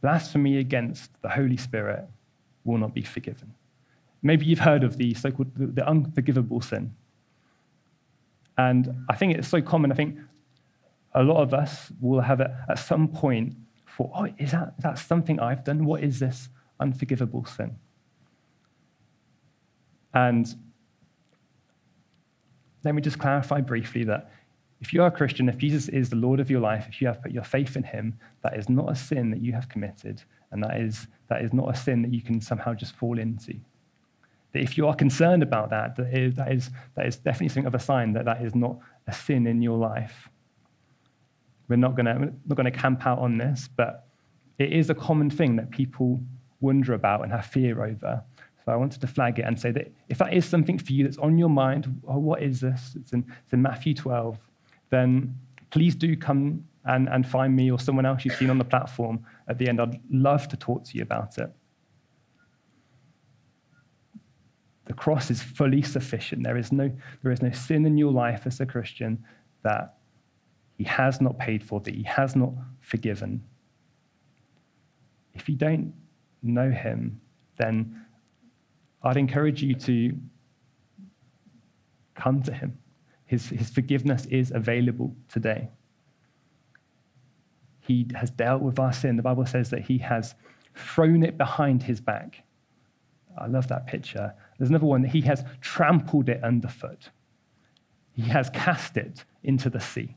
blasphemy 0.00 0.58
against 0.58 1.10
the 1.22 1.28
Holy 1.28 1.56
Spirit 1.56 2.08
will 2.64 2.78
not 2.78 2.94
be 2.94 3.02
forgiven. 3.02 3.54
Maybe 4.22 4.46
you've 4.46 4.60
heard 4.60 4.84
of 4.84 4.96
the 4.96 5.14
so 5.14 5.30
called 5.30 5.52
the 5.54 5.86
unforgivable 5.86 6.60
sin. 6.60 6.94
And 8.56 9.04
I 9.08 9.16
think 9.16 9.36
it's 9.36 9.48
so 9.48 9.62
common. 9.62 9.92
I 9.92 9.94
think 9.94 10.18
a 11.14 11.22
lot 11.22 11.42
of 11.42 11.54
us 11.54 11.92
will 12.00 12.20
have 12.20 12.40
it 12.40 12.50
at 12.68 12.78
some 12.78 13.08
point 13.08 13.54
for, 13.86 14.10
oh, 14.14 14.26
is 14.38 14.50
that, 14.50 14.74
is 14.78 14.82
that 14.82 14.98
something 14.98 15.40
I've 15.40 15.64
done? 15.64 15.84
What 15.84 16.02
is 16.02 16.18
this 16.18 16.48
unforgivable 16.80 17.44
sin? 17.44 17.76
And 20.12 20.52
let 22.84 22.94
me 22.94 23.02
just 23.02 23.18
clarify 23.18 23.60
briefly 23.60 24.04
that 24.04 24.30
if 24.80 24.92
you 24.92 25.02
are 25.02 25.08
a 25.08 25.12
Christian, 25.12 25.48
if 25.48 25.58
Jesus 25.58 25.88
is 25.88 26.10
the 26.10 26.16
Lord 26.16 26.38
of 26.38 26.50
your 26.50 26.60
life, 26.60 26.86
if 26.88 27.00
you 27.00 27.08
have 27.08 27.20
put 27.22 27.32
your 27.32 27.42
faith 27.42 27.76
in 27.76 27.82
him, 27.82 28.18
that 28.42 28.56
is 28.56 28.68
not 28.68 28.90
a 28.90 28.94
sin 28.94 29.30
that 29.30 29.40
you 29.40 29.52
have 29.52 29.68
committed, 29.68 30.22
and 30.52 30.62
that 30.62 30.80
is, 30.80 31.08
that 31.28 31.42
is 31.42 31.52
not 31.52 31.74
a 31.74 31.76
sin 31.76 32.02
that 32.02 32.12
you 32.12 32.22
can 32.22 32.40
somehow 32.40 32.74
just 32.74 32.94
fall 32.94 33.18
into. 33.18 33.54
That 34.52 34.62
if 34.62 34.78
you 34.78 34.86
are 34.86 34.94
concerned 34.94 35.42
about 35.42 35.70
that, 35.70 35.96
that 35.96 36.16
is, 36.16 36.36
that 36.36 36.52
is, 36.52 36.70
that 36.94 37.06
is 37.06 37.16
definitely 37.16 37.48
something 37.48 37.66
of 37.66 37.74
a 37.74 37.80
sign 37.80 38.12
that 38.12 38.24
that 38.24 38.42
is 38.42 38.54
not 38.54 38.78
a 39.06 39.12
sin 39.12 39.46
in 39.46 39.60
your 39.60 39.76
life. 39.76 40.28
We're 41.68 41.76
not 41.76 41.96
going 41.96 42.38
not 42.46 42.62
to 42.62 42.70
camp 42.70 43.04
out 43.04 43.18
on 43.18 43.36
this, 43.36 43.68
but 43.76 44.06
it 44.58 44.72
is 44.72 44.90
a 44.90 44.94
common 44.94 45.28
thing 45.28 45.56
that 45.56 45.70
people 45.70 46.20
wonder 46.60 46.94
about 46.94 47.22
and 47.22 47.32
have 47.32 47.46
fear 47.46 47.84
over. 47.84 48.22
So 48.64 48.72
I 48.72 48.76
wanted 48.76 49.00
to 49.00 49.06
flag 49.06 49.38
it 49.38 49.42
and 49.42 49.58
say 49.58 49.70
that 49.72 49.92
if 50.08 50.18
that 50.18 50.32
is 50.32 50.46
something 50.46 50.78
for 50.78 50.92
you 50.92 51.04
that's 51.04 51.18
on 51.18 51.36
your 51.36 51.50
mind, 51.50 52.00
oh, 52.06 52.18
what 52.18 52.42
is 52.42 52.60
this? 52.60 52.96
It's 52.98 53.12
in, 53.12 53.26
it's 53.44 53.52
in 53.52 53.60
Matthew 53.60 53.94
12 53.94 54.38
then 54.90 55.38
please 55.70 55.94
do 55.94 56.16
come 56.16 56.64
and, 56.84 57.08
and 57.08 57.26
find 57.26 57.54
me 57.54 57.70
or 57.70 57.78
someone 57.78 58.06
else 58.06 58.24
you've 58.24 58.36
seen 58.36 58.50
on 58.50 58.58
the 58.58 58.64
platform 58.64 59.24
at 59.48 59.58
the 59.58 59.68
end. 59.68 59.80
I'd 59.80 60.00
love 60.10 60.48
to 60.48 60.56
talk 60.56 60.84
to 60.84 60.96
you 60.96 61.02
about 61.02 61.38
it. 61.38 61.50
The 64.86 64.94
cross 64.94 65.30
is 65.30 65.42
fully 65.42 65.82
sufficient. 65.82 66.44
There 66.44 66.56
is 66.56 66.72
no, 66.72 66.90
there 67.22 67.30
is 67.30 67.42
no 67.42 67.50
sin 67.50 67.84
in 67.84 67.98
your 67.98 68.10
life 68.10 68.46
as 68.46 68.58
a 68.60 68.66
Christian 68.66 69.22
that 69.62 69.96
he 70.78 70.84
has 70.84 71.20
not 71.20 71.38
paid 71.38 71.62
for, 71.62 71.80
that 71.80 71.94
he 71.94 72.04
has 72.04 72.34
not 72.34 72.52
forgiven. 72.80 73.44
If 75.34 75.48
you 75.48 75.56
don't 75.56 75.92
know 76.42 76.70
him, 76.70 77.20
then 77.58 78.06
I'd 79.02 79.18
encourage 79.18 79.62
you 79.62 79.74
to 79.74 80.16
come 82.14 82.42
to 82.44 82.52
him. 82.52 82.78
His, 83.28 83.50
his 83.50 83.70
forgiveness 83.70 84.26
is 84.26 84.50
available 84.50 85.14
today. 85.28 85.68
he 87.88 88.06
has 88.14 88.30
dealt 88.30 88.60
with 88.60 88.78
our 88.78 88.92
sin. 88.92 89.16
The 89.16 89.22
Bible 89.22 89.46
says 89.46 89.70
that 89.70 89.80
he 89.80 89.96
has 89.98 90.34
thrown 90.74 91.22
it 91.22 91.38
behind 91.38 91.82
his 91.84 92.02
back. 92.02 92.42
I 93.36 93.46
love 93.46 93.68
that 93.68 93.86
picture. 93.86 94.34
There's 94.58 94.68
another 94.68 94.84
one 94.84 95.00
that 95.02 95.08
he 95.08 95.22
has 95.22 95.42
trampled 95.62 96.28
it 96.28 96.44
underfoot. 96.44 97.08
He 98.12 98.22
has 98.22 98.50
cast 98.50 98.98
it 98.98 99.24
into 99.42 99.70
the 99.70 99.80
sea. 99.80 100.16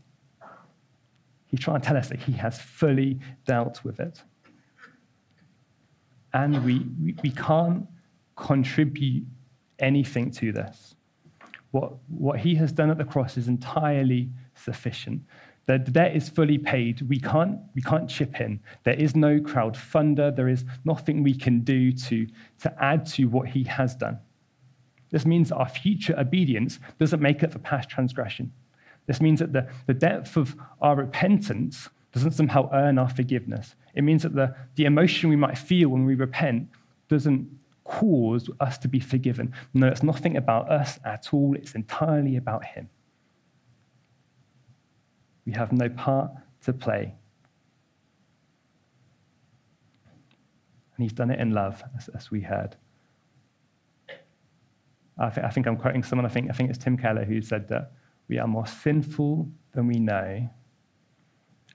He's 1.47 1.61
trying 1.61 1.79
to 1.79 1.87
tell 1.87 1.95
us 1.95 2.09
that 2.09 2.19
he 2.19 2.33
has 2.33 2.59
fully 2.59 3.19
dealt 3.45 3.85
with 3.85 4.01
it. 4.01 4.21
And 6.33 6.65
we, 6.65 6.85
we, 7.01 7.15
we 7.23 7.31
can't 7.31 7.87
contribute 8.35 9.25
anything 9.79 10.31
to 10.31 10.51
this. 10.51 10.95
What, 11.71 11.93
what 12.09 12.39
he 12.39 12.55
has 12.55 12.71
done 12.71 12.89
at 12.89 12.97
the 12.97 13.05
cross 13.05 13.37
is 13.37 13.47
entirely 13.47 14.29
sufficient. 14.55 15.23
The 15.67 15.79
debt 15.79 16.15
is 16.15 16.27
fully 16.27 16.57
paid. 16.57 17.01
We 17.07 17.19
can't, 17.19 17.59
we 17.75 17.81
can't 17.81 18.09
chip 18.09 18.41
in. 18.41 18.59
There 18.83 18.95
is 18.95 19.15
no 19.15 19.39
crowdfunder. 19.39 20.35
There 20.35 20.49
is 20.49 20.65
nothing 20.83 21.23
we 21.23 21.33
can 21.33 21.61
do 21.61 21.91
to, 21.93 22.27
to 22.61 22.83
add 22.83 23.05
to 23.07 23.25
what 23.25 23.49
he 23.49 23.63
has 23.63 23.95
done. 23.95 24.19
This 25.11 25.25
means 25.25 25.51
our 25.51 25.69
future 25.69 26.17
obedience 26.17 26.79
doesn't 26.99 27.21
make 27.21 27.43
up 27.43 27.51
for 27.51 27.59
past 27.59 27.89
transgression. 27.89 28.51
This 29.07 29.21
means 29.21 29.39
that 29.39 29.53
the, 29.53 29.67
the 29.87 29.93
depth 29.93 30.37
of 30.37 30.55
our 30.81 30.95
repentance 30.95 31.89
doesn't 32.13 32.31
somehow 32.31 32.69
earn 32.73 32.97
our 32.97 33.09
forgiveness. 33.09 33.75
It 33.93 34.03
means 34.03 34.23
that 34.23 34.35
the, 34.35 34.55
the 34.75 34.85
emotion 34.85 35.29
we 35.29 35.35
might 35.35 35.57
feel 35.57 35.89
when 35.89 36.05
we 36.05 36.15
repent 36.15 36.69
doesn't 37.07 37.49
cause 37.91 38.49
us 38.61 38.77
to 38.77 38.87
be 38.87 39.01
forgiven. 39.01 39.53
No, 39.73 39.87
it's 39.87 40.01
nothing 40.01 40.37
about 40.37 40.71
us 40.71 40.97
at 41.03 41.33
all, 41.33 41.55
it's 41.55 41.75
entirely 41.75 42.37
about 42.37 42.63
Him. 42.63 42.89
We 45.45 45.51
have 45.51 45.73
no 45.73 45.89
part 45.89 46.31
to 46.63 46.71
play. 46.71 47.13
And 50.95 51.03
He's 51.03 51.11
done 51.11 51.31
it 51.31 51.39
in 51.39 51.51
love, 51.51 51.83
as, 51.97 52.07
as 52.15 52.31
we 52.31 52.39
heard. 52.39 52.77
I, 55.17 55.29
th- 55.29 55.45
I 55.45 55.49
think 55.49 55.67
I'm 55.67 55.75
quoting 55.75 56.01
someone, 56.01 56.25
I 56.25 56.29
think, 56.29 56.49
I 56.49 56.53
think 56.53 56.69
it's 56.69 56.79
Tim 56.79 56.95
Keller, 56.95 57.25
who 57.25 57.41
said 57.41 57.67
that 57.67 57.91
we 58.29 58.39
are 58.39 58.47
more 58.47 58.67
sinful 58.67 59.49
than 59.73 59.87
we 59.87 59.99
know, 59.99 60.49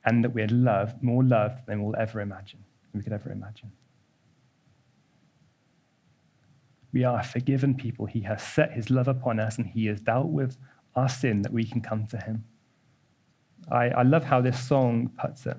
and 0.06 0.25
that 0.25 0.30
we're 0.30 0.49
loved, 0.49 1.02
more 1.02 1.23
loved 1.23 1.66
than 1.66 1.85
we'll 1.85 1.96
ever 1.96 2.23
imagine, 2.23 2.64
we 2.94 3.02
could 3.02 3.12
ever 3.12 3.30
imagine. 3.30 3.70
We 6.93 7.05
are 7.05 7.23
forgiven 7.23 7.75
people. 7.75 8.07
He 8.07 8.21
has 8.21 8.43
set 8.43 8.73
his 8.73 8.90
love 8.90 9.09
upon 9.09 9.38
us, 9.40 9.59
and 9.59 9.66
he 9.66 9.87
has 9.87 10.00
dealt 10.00 10.28
with 10.28 10.57
our 10.95 11.09
sin 11.09 11.43
that 11.43 11.52
we 11.52 11.64
can 11.64 11.81
come 11.81 12.07
to 12.07 12.16
him. 12.16 12.45
I, 13.71 13.88
I 13.88 14.02
love 14.02 14.25
how 14.25 14.40
this 14.40 14.62
song 14.62 15.11
puts 15.19 15.47
it. 15.47 15.57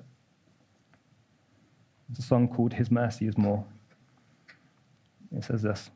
It's 2.10 2.20
a 2.20 2.22
song 2.22 2.48
called 2.48 2.72
His 2.72 2.90
Mercy 2.90 3.26
is 3.26 3.36
More. 3.36 3.64
It 5.36 5.44
says 5.44 5.62
this 5.62 5.90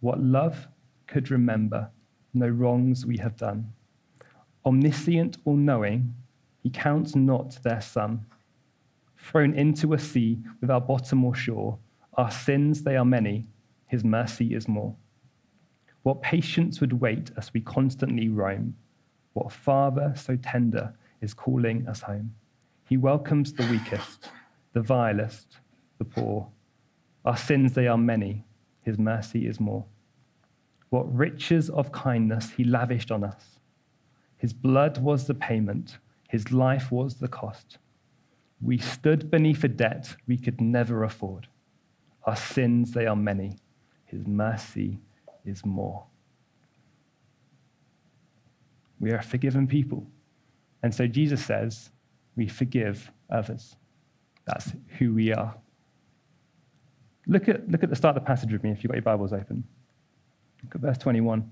What 0.00 0.20
love 0.20 0.68
could 1.06 1.30
remember, 1.30 1.90
no 2.32 2.48
wrongs 2.48 3.04
we 3.04 3.18
have 3.18 3.36
done. 3.36 3.72
Omniscient, 4.64 5.36
all 5.44 5.56
knowing, 5.56 6.14
he 6.62 6.70
counts 6.70 7.14
not 7.14 7.62
their 7.62 7.82
sum. 7.82 8.24
Thrown 9.18 9.54
into 9.54 9.92
a 9.92 9.98
sea 9.98 10.38
without 10.60 10.86
bottom 10.86 11.24
or 11.24 11.34
shore, 11.34 11.78
our 12.14 12.30
sins, 12.30 12.82
they 12.82 12.96
are 12.96 13.04
many, 13.04 13.46
his 13.86 14.04
mercy 14.04 14.54
is 14.54 14.68
more. 14.68 14.94
What 16.02 16.22
patience 16.22 16.80
would 16.80 17.00
wait 17.00 17.30
as 17.36 17.52
we 17.54 17.60
constantly 17.60 18.28
roam 18.28 18.74
what 19.34 19.52
Father 19.52 20.14
so 20.16 20.36
tender 20.36 20.94
is 21.20 21.34
calling 21.34 21.86
us 21.86 22.02
home. 22.02 22.34
He 22.88 22.96
welcomes 22.96 23.52
the 23.52 23.66
weakest, 23.66 24.30
the 24.72 24.80
vilest, 24.80 25.58
the 25.98 26.04
poor. 26.04 26.48
Our 27.24 27.36
sins, 27.36 27.74
they 27.74 27.86
are 27.86 27.98
many. 27.98 28.44
His 28.82 28.98
mercy 28.98 29.46
is 29.46 29.60
more. 29.60 29.84
What 30.90 31.12
riches 31.12 31.68
of 31.68 31.92
kindness 31.92 32.50
he 32.50 32.64
lavished 32.64 33.10
on 33.10 33.24
us. 33.24 33.58
His 34.36 34.52
blood 34.52 34.98
was 34.98 35.26
the 35.26 35.34
payment, 35.34 35.98
his 36.28 36.52
life 36.52 36.92
was 36.92 37.16
the 37.16 37.28
cost. 37.28 37.78
We 38.60 38.78
stood 38.78 39.30
beneath 39.30 39.64
a 39.64 39.68
debt 39.68 40.16
we 40.26 40.36
could 40.36 40.60
never 40.60 41.02
afford. 41.02 41.48
Our 42.24 42.36
sins, 42.36 42.92
they 42.92 43.06
are 43.06 43.16
many. 43.16 43.56
His 44.14 44.26
mercy 44.28 45.00
is 45.44 45.64
more. 45.64 46.04
We 49.00 49.10
are 49.10 49.20
forgiven 49.20 49.66
people. 49.66 50.06
And 50.84 50.94
so 50.94 51.08
Jesus 51.08 51.44
says, 51.44 51.90
we 52.36 52.46
forgive 52.46 53.10
others. 53.28 53.74
That's 54.46 54.72
who 54.98 55.14
we 55.14 55.32
are. 55.32 55.56
Look 57.26 57.48
at, 57.48 57.68
look 57.68 57.82
at 57.82 57.90
the 57.90 57.96
start 57.96 58.16
of 58.16 58.22
the 58.22 58.26
passage 58.26 58.52
with 58.52 58.62
me 58.62 58.70
if 58.70 58.84
you've 58.84 58.90
got 58.90 58.96
your 58.96 59.02
Bibles 59.02 59.32
open. 59.32 59.64
Look 60.62 60.76
at 60.76 60.80
verse 60.80 60.98
21. 60.98 61.50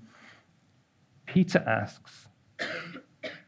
Peter 1.25 1.63
asks, 1.67 2.29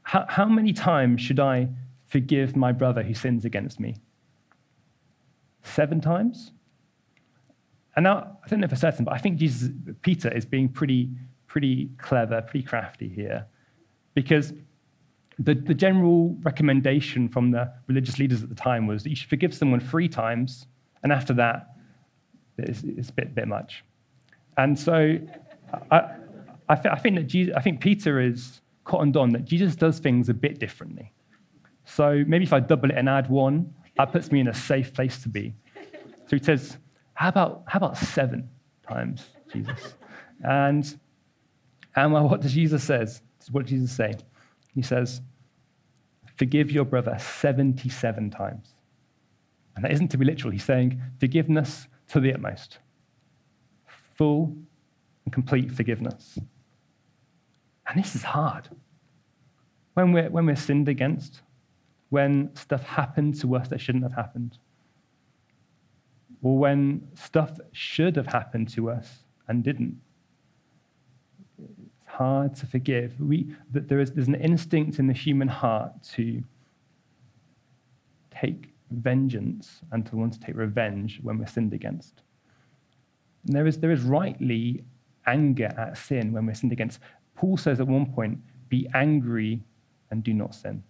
how, 0.03 0.25
how 0.27 0.45
many 0.45 0.73
times 0.73 1.21
should 1.21 1.39
I 1.39 1.69
forgive 2.05 2.55
my 2.55 2.73
brother 2.73 3.01
who 3.01 3.13
sins 3.13 3.45
against 3.45 3.79
me? 3.79 3.95
Seven 5.63 6.01
times? 6.01 6.51
And 7.95 8.03
now, 8.03 8.37
I 8.43 8.47
don't 8.47 8.59
know 8.59 8.67
for 8.67 8.75
certain, 8.75 9.05
but 9.05 9.13
I 9.13 9.17
think 9.17 9.37
Jesus, 9.37 9.69
Peter 10.01 10.31
is 10.31 10.45
being 10.45 10.67
pretty, 10.67 11.09
pretty 11.47 11.89
clever, 11.97 12.41
pretty 12.41 12.65
crafty 12.65 13.07
here. 13.07 13.45
Because 14.13 14.53
the, 15.39 15.53
the 15.53 15.73
general 15.73 16.35
recommendation 16.41 17.29
from 17.29 17.51
the 17.51 17.71
religious 17.87 18.19
leaders 18.19 18.43
at 18.43 18.49
the 18.49 18.55
time 18.55 18.87
was 18.87 19.03
that 19.03 19.09
you 19.09 19.15
should 19.15 19.29
forgive 19.29 19.53
someone 19.53 19.79
three 19.79 20.09
times, 20.09 20.67
and 21.03 21.11
after 21.11 21.33
that, 21.33 21.67
it's, 22.57 22.83
it's 22.83 23.09
a 23.09 23.13
bit, 23.13 23.35
bit 23.35 23.47
much. 23.47 23.83
And 24.57 24.77
so 24.77 25.17
I, 25.91 26.09
I, 26.69 26.75
th- 26.75 26.93
I, 26.93 26.97
think 26.97 27.17
that 27.17 27.27
Jesus, 27.27 27.53
I 27.55 27.61
think 27.61 27.81
Peter 27.81 28.19
is 28.19 28.61
cottoned 28.85 29.17
on 29.17 29.31
that 29.31 29.45
Jesus 29.45 29.75
does 29.75 29.99
things 29.99 30.29
a 30.29 30.33
bit 30.33 30.59
differently. 30.59 31.11
So 31.85 32.23
maybe 32.27 32.45
if 32.45 32.53
I 32.53 32.59
double 32.59 32.89
it 32.89 32.97
and 32.97 33.09
add 33.09 33.29
one, 33.29 33.73
that 33.97 34.11
puts 34.11 34.31
me 34.31 34.39
in 34.39 34.47
a 34.47 34.53
safe 34.53 34.93
place 34.93 35.21
to 35.23 35.29
be. 35.29 35.53
So 36.27 36.37
he 36.37 36.43
says, 36.43 36.77
How 37.15 37.29
about, 37.29 37.63
how 37.65 37.77
about 37.77 37.97
seven 37.97 38.49
times, 38.87 39.25
Jesus? 39.51 39.95
And, 40.43 40.99
and 41.95 42.13
what 42.13 42.41
does 42.41 42.53
Jesus 42.53 42.83
says? 42.83 43.21
what 43.51 43.63
does 43.63 43.71
Jesus 43.71 43.95
say? 43.95 44.13
He 44.73 44.81
says, 44.81 45.21
Forgive 46.37 46.69
your 46.71 46.83
brother 46.83 47.17
77 47.17 48.29
times. 48.29 48.75
And 49.75 49.85
that 49.85 49.91
isn't 49.91 50.09
to 50.09 50.17
be 50.17 50.25
literal. 50.25 50.51
He's 50.51 50.65
saying 50.65 51.01
forgiveness 51.19 51.87
to 52.09 52.19
the 52.19 52.33
utmost, 52.33 52.79
full 54.15 54.55
and 55.23 55.33
complete 55.33 55.71
forgiveness. 55.71 56.37
And 57.87 58.03
this 58.03 58.15
is 58.15 58.23
hard. 58.23 58.69
When 59.93 60.11
we're, 60.11 60.29
when 60.29 60.45
we're 60.45 60.55
sinned 60.55 60.89
against, 60.89 61.41
when 62.09 62.53
stuff 62.55 62.83
happened 62.83 63.39
to 63.41 63.55
us 63.55 63.69
that 63.69 63.79
shouldn't 63.79 64.03
have 64.03 64.13
happened, 64.13 64.57
or 66.41 66.57
when 66.57 67.07
stuff 67.15 67.59
should 67.71 68.15
have 68.15 68.27
happened 68.27 68.69
to 68.69 68.89
us 68.89 69.23
and 69.47 69.63
didn't 69.63 69.99
It's 71.57 72.07
hard 72.07 72.55
to 72.55 72.65
forgive. 72.65 73.19
We, 73.19 73.55
that 73.71 73.87
there 73.87 73.99
is, 73.99 74.11
there's 74.11 74.27
an 74.27 74.35
instinct 74.35 74.99
in 74.99 75.07
the 75.07 75.13
human 75.13 75.47
heart 75.47 75.91
to 76.15 76.43
take 78.31 78.73
vengeance 78.91 79.81
and 79.91 80.05
to 80.05 80.15
want 80.15 80.33
to 80.33 80.39
take 80.39 80.55
revenge 80.55 81.19
when 81.21 81.37
we're 81.37 81.47
sinned 81.47 81.73
against. 81.73 82.21
And 83.45 83.55
there 83.55 83.67
is, 83.67 83.79
there 83.79 83.91
is 83.91 84.01
rightly 84.01 84.83
anger 85.25 85.71
at 85.77 85.97
sin 85.97 86.33
when 86.33 86.45
we're 86.45 86.53
sinned 86.53 86.71
against. 86.71 86.99
Paul 87.35 87.57
says 87.57 87.79
at 87.79 87.87
one 87.87 88.05
point, 88.05 88.39
be 88.69 88.87
angry 88.93 89.61
and 90.11 90.23
do 90.23 90.33
not 90.33 90.55
sin. 90.55 90.83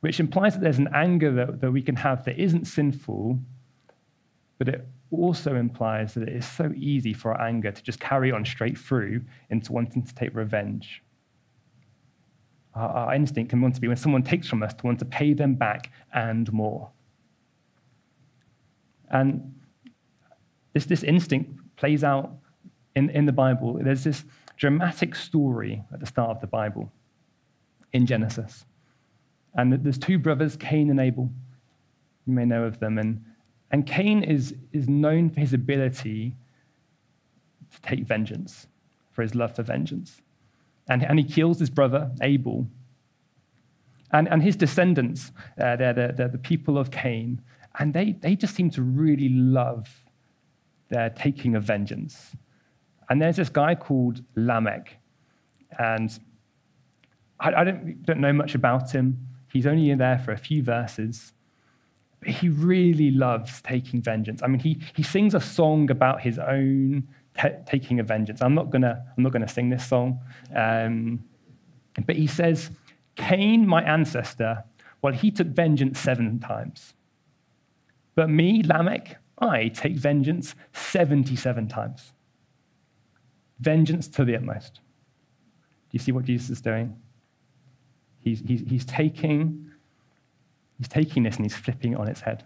Which 0.00 0.18
implies 0.18 0.54
that 0.54 0.60
there's 0.60 0.78
an 0.78 0.88
anger 0.94 1.30
that, 1.32 1.60
that 1.60 1.70
we 1.70 1.82
can 1.82 1.96
have 1.96 2.24
that 2.24 2.38
isn't 2.38 2.66
sinful, 2.66 3.38
but 4.64 4.72
it 4.72 4.86
also 5.10 5.56
implies 5.56 6.14
that 6.14 6.22
it 6.28 6.36
is 6.36 6.46
so 6.46 6.72
easy 6.76 7.12
for 7.12 7.34
our 7.34 7.48
anger 7.48 7.72
to 7.72 7.82
just 7.82 7.98
carry 7.98 8.30
on 8.30 8.44
straight 8.44 8.78
through 8.78 9.20
into 9.50 9.72
wanting 9.72 10.04
to 10.04 10.14
take 10.14 10.32
revenge. 10.36 11.02
Our, 12.76 12.88
our 12.88 13.14
instinct 13.16 13.50
can 13.50 13.60
want 13.60 13.74
to 13.74 13.80
be 13.80 13.88
when 13.88 13.96
someone 13.96 14.22
takes 14.22 14.46
from 14.46 14.62
us 14.62 14.72
to 14.74 14.86
want 14.86 15.00
to 15.00 15.04
pay 15.04 15.32
them 15.32 15.56
back 15.56 15.90
and 16.14 16.52
more. 16.52 16.90
And 19.10 19.52
this, 20.74 20.86
this 20.86 21.02
instinct 21.02 21.50
plays 21.74 22.04
out 22.04 22.30
in, 22.94 23.10
in 23.10 23.26
the 23.26 23.32
Bible. 23.32 23.80
There's 23.82 24.04
this 24.04 24.24
dramatic 24.56 25.16
story 25.16 25.82
at 25.92 25.98
the 25.98 26.06
start 26.06 26.30
of 26.30 26.40
the 26.40 26.46
Bible 26.46 26.92
in 27.92 28.06
Genesis. 28.06 28.64
And 29.54 29.72
there's 29.72 29.98
two 29.98 30.20
brothers, 30.20 30.54
Cain 30.54 30.88
and 30.88 31.00
Abel. 31.00 31.32
You 32.26 32.32
may 32.32 32.44
know 32.44 32.62
of 32.62 32.78
them. 32.78 32.98
And 32.98 33.24
and 33.72 33.86
Cain 33.86 34.22
is, 34.22 34.54
is 34.72 34.86
known 34.88 35.30
for 35.30 35.40
his 35.40 35.54
ability 35.54 36.36
to 37.72 37.80
take 37.80 38.00
vengeance, 38.00 38.66
for 39.10 39.22
his 39.22 39.34
love 39.34 39.56
for 39.56 39.62
vengeance. 39.62 40.20
And, 40.88 41.02
and 41.02 41.18
he 41.18 41.24
kills 41.24 41.58
his 41.58 41.70
brother, 41.70 42.10
Abel. 42.20 42.66
And, 44.12 44.28
and 44.28 44.42
his 44.42 44.56
descendants, 44.56 45.32
uh, 45.58 45.76
they're, 45.76 45.94
the, 45.94 46.12
they're 46.14 46.28
the 46.28 46.38
people 46.38 46.76
of 46.76 46.90
Cain, 46.90 47.40
and 47.78 47.94
they, 47.94 48.12
they 48.12 48.36
just 48.36 48.54
seem 48.54 48.68
to 48.70 48.82
really 48.82 49.30
love 49.30 49.88
their 50.90 51.08
taking 51.08 51.56
of 51.56 51.64
vengeance. 51.64 52.36
And 53.08 53.22
there's 53.22 53.36
this 53.36 53.48
guy 53.48 53.74
called 53.74 54.22
Lamech, 54.36 54.98
and 55.78 56.18
I, 57.40 57.54
I 57.54 57.64
don't, 57.64 58.02
don't 58.04 58.20
know 58.20 58.34
much 58.34 58.54
about 58.54 58.90
him. 58.90 59.28
He's 59.50 59.66
only 59.66 59.88
in 59.88 59.98
there 59.98 60.18
for 60.18 60.32
a 60.32 60.36
few 60.36 60.62
verses. 60.62 61.32
He 62.24 62.48
really 62.48 63.10
loves 63.10 63.60
taking 63.62 64.00
vengeance. 64.00 64.42
I 64.42 64.46
mean, 64.46 64.60
he, 64.60 64.80
he 64.94 65.02
sings 65.02 65.34
a 65.34 65.40
song 65.40 65.90
about 65.90 66.20
his 66.20 66.38
own 66.38 67.08
taking 67.66 67.98
a 67.98 68.02
vengeance. 68.02 68.42
I'm 68.42 68.54
not 68.54 68.70
to 68.70 69.02
I'm 69.16 69.22
not 69.22 69.32
gonna 69.32 69.48
sing 69.48 69.70
this 69.70 69.86
song. 69.86 70.20
Um, 70.54 71.24
but 72.06 72.16
he 72.16 72.26
says, 72.26 72.70
Cain, 73.16 73.66
my 73.66 73.82
ancestor, 73.82 74.64
well, 75.02 75.12
he 75.12 75.30
took 75.30 75.48
vengeance 75.48 75.98
seven 75.98 76.38
times. 76.38 76.94
But 78.14 78.30
me, 78.30 78.62
Lamech, 78.62 79.16
I 79.38 79.68
take 79.68 79.96
vengeance 79.96 80.54
77 80.72 81.68
times. 81.68 82.12
Vengeance 83.58 84.08
to 84.08 84.24
the 84.24 84.36
utmost. 84.36 84.74
Do 84.74 84.80
you 85.92 85.98
see 85.98 86.12
what 86.12 86.24
Jesus 86.24 86.50
is 86.50 86.60
doing? 86.60 86.96
He's, 88.20 88.40
he's, 88.40 88.62
he's, 88.68 88.84
taking, 88.84 89.71
he's 90.82 90.88
taking 90.88 91.22
this 91.22 91.36
and 91.36 91.44
he's 91.44 91.54
flipping 91.54 91.92
it 91.92 91.98
on 91.98 92.08
its 92.08 92.22
head. 92.22 92.44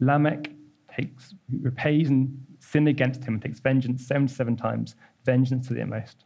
Lamech 0.00 0.50
takes, 0.96 1.34
repays 1.60 2.08
and 2.08 2.42
sin 2.58 2.88
against 2.88 3.24
him 3.24 3.34
and 3.34 3.42
takes 3.42 3.60
vengeance 3.60 4.06
77 4.06 4.56
times, 4.56 4.94
vengeance 5.26 5.68
to 5.68 5.74
the 5.74 5.82
utmost. 5.82 6.24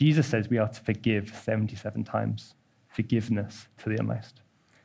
Jesus 0.00 0.26
says 0.26 0.48
we 0.48 0.58
are 0.58 0.68
to 0.68 0.80
forgive 0.80 1.32
77 1.34 2.02
times, 2.02 2.54
forgiveness 2.88 3.68
to 3.78 3.88
the 3.88 3.98
utmost. 4.00 4.40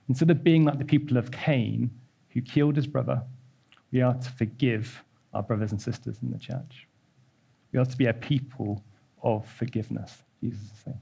Instead 0.07 0.29
of 0.29 0.43
being 0.43 0.65
like 0.65 0.77
the 0.77 0.85
people 0.85 1.17
of 1.17 1.31
Cain, 1.31 1.89
who 2.29 2.41
killed 2.41 2.75
his 2.75 2.85
brother, 2.85 3.23
we 3.91 4.01
are 4.01 4.13
to 4.13 4.29
forgive 4.29 5.03
our 5.33 5.41
brothers 5.41 5.71
and 5.71 5.81
sisters 5.81 6.19
in 6.21 6.31
the 6.31 6.37
church. 6.37 6.87
We 7.71 7.79
are 7.79 7.85
to 7.85 7.97
be 7.97 8.05
a 8.05 8.13
people 8.13 8.83
of 9.23 9.47
forgiveness, 9.47 10.23
Jesus 10.41 10.61
is 10.61 10.79
saying. 10.85 10.99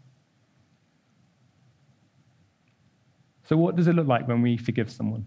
So, 3.48 3.56
what 3.58 3.76
does 3.76 3.88
it 3.88 3.94
look 3.94 4.08
like 4.08 4.28
when 4.28 4.42
we 4.42 4.58
forgive 4.58 4.92
someone? 4.92 5.26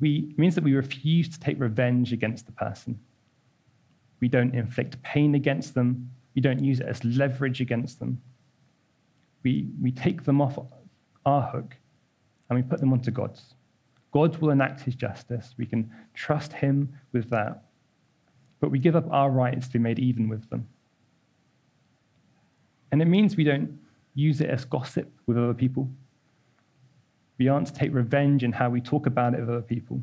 We, 0.00 0.28
it 0.30 0.38
means 0.38 0.54
that 0.54 0.64
we 0.64 0.74
refuse 0.74 1.28
to 1.30 1.40
take 1.40 1.58
revenge 1.60 2.12
against 2.12 2.46
the 2.46 2.52
person. 2.52 2.98
We 4.20 4.28
don't 4.28 4.54
inflict 4.54 5.02
pain 5.02 5.34
against 5.34 5.74
them. 5.74 6.10
We 6.34 6.42
don't 6.42 6.62
use 6.62 6.80
it 6.80 6.86
as 6.86 7.04
leverage 7.04 7.60
against 7.60 7.98
them. 7.98 8.20
We, 9.42 9.68
we 9.80 9.90
take 9.90 10.24
them 10.24 10.40
off 10.40 10.58
our 11.24 11.42
hook 11.42 11.76
and 12.48 12.56
we 12.56 12.62
put 12.62 12.80
them 12.80 12.92
onto 12.92 13.10
God's. 13.10 13.54
God 14.12 14.36
will 14.38 14.50
enact 14.50 14.80
his 14.80 14.94
justice. 14.94 15.54
We 15.58 15.66
can 15.66 15.90
trust 16.14 16.52
him 16.52 16.92
with 17.12 17.30
that 17.30 17.62
but 18.60 18.70
we 18.70 18.78
give 18.78 18.96
up 18.96 19.06
our 19.10 19.30
rights 19.30 19.66
to 19.68 19.74
be 19.74 19.78
made 19.78 19.98
even 19.98 20.28
with 20.28 20.48
them. 20.50 20.66
And 22.90 23.00
it 23.02 23.06
means 23.06 23.36
we 23.36 23.44
don't 23.44 23.78
use 24.14 24.40
it 24.40 24.50
as 24.50 24.64
gossip 24.64 25.12
with 25.26 25.38
other 25.38 25.54
people. 25.54 25.90
We 27.38 27.48
aren't 27.48 27.68
to 27.68 27.72
take 27.72 27.94
revenge 27.94 28.42
in 28.42 28.52
how 28.52 28.68
we 28.68 28.80
talk 28.80 29.06
about 29.06 29.34
it 29.34 29.40
with 29.40 29.48
other 29.48 29.62
people. 29.62 30.02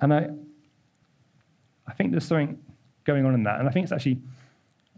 And 0.00 0.12
I, 0.12 0.28
I 1.86 1.92
think 1.94 2.10
there's 2.10 2.26
something 2.26 2.58
going 3.04 3.24
on 3.24 3.34
in 3.34 3.42
that. 3.44 3.60
And 3.60 3.68
I 3.68 3.72
think 3.72 3.84
it's 3.84 3.92
actually, 3.92 4.18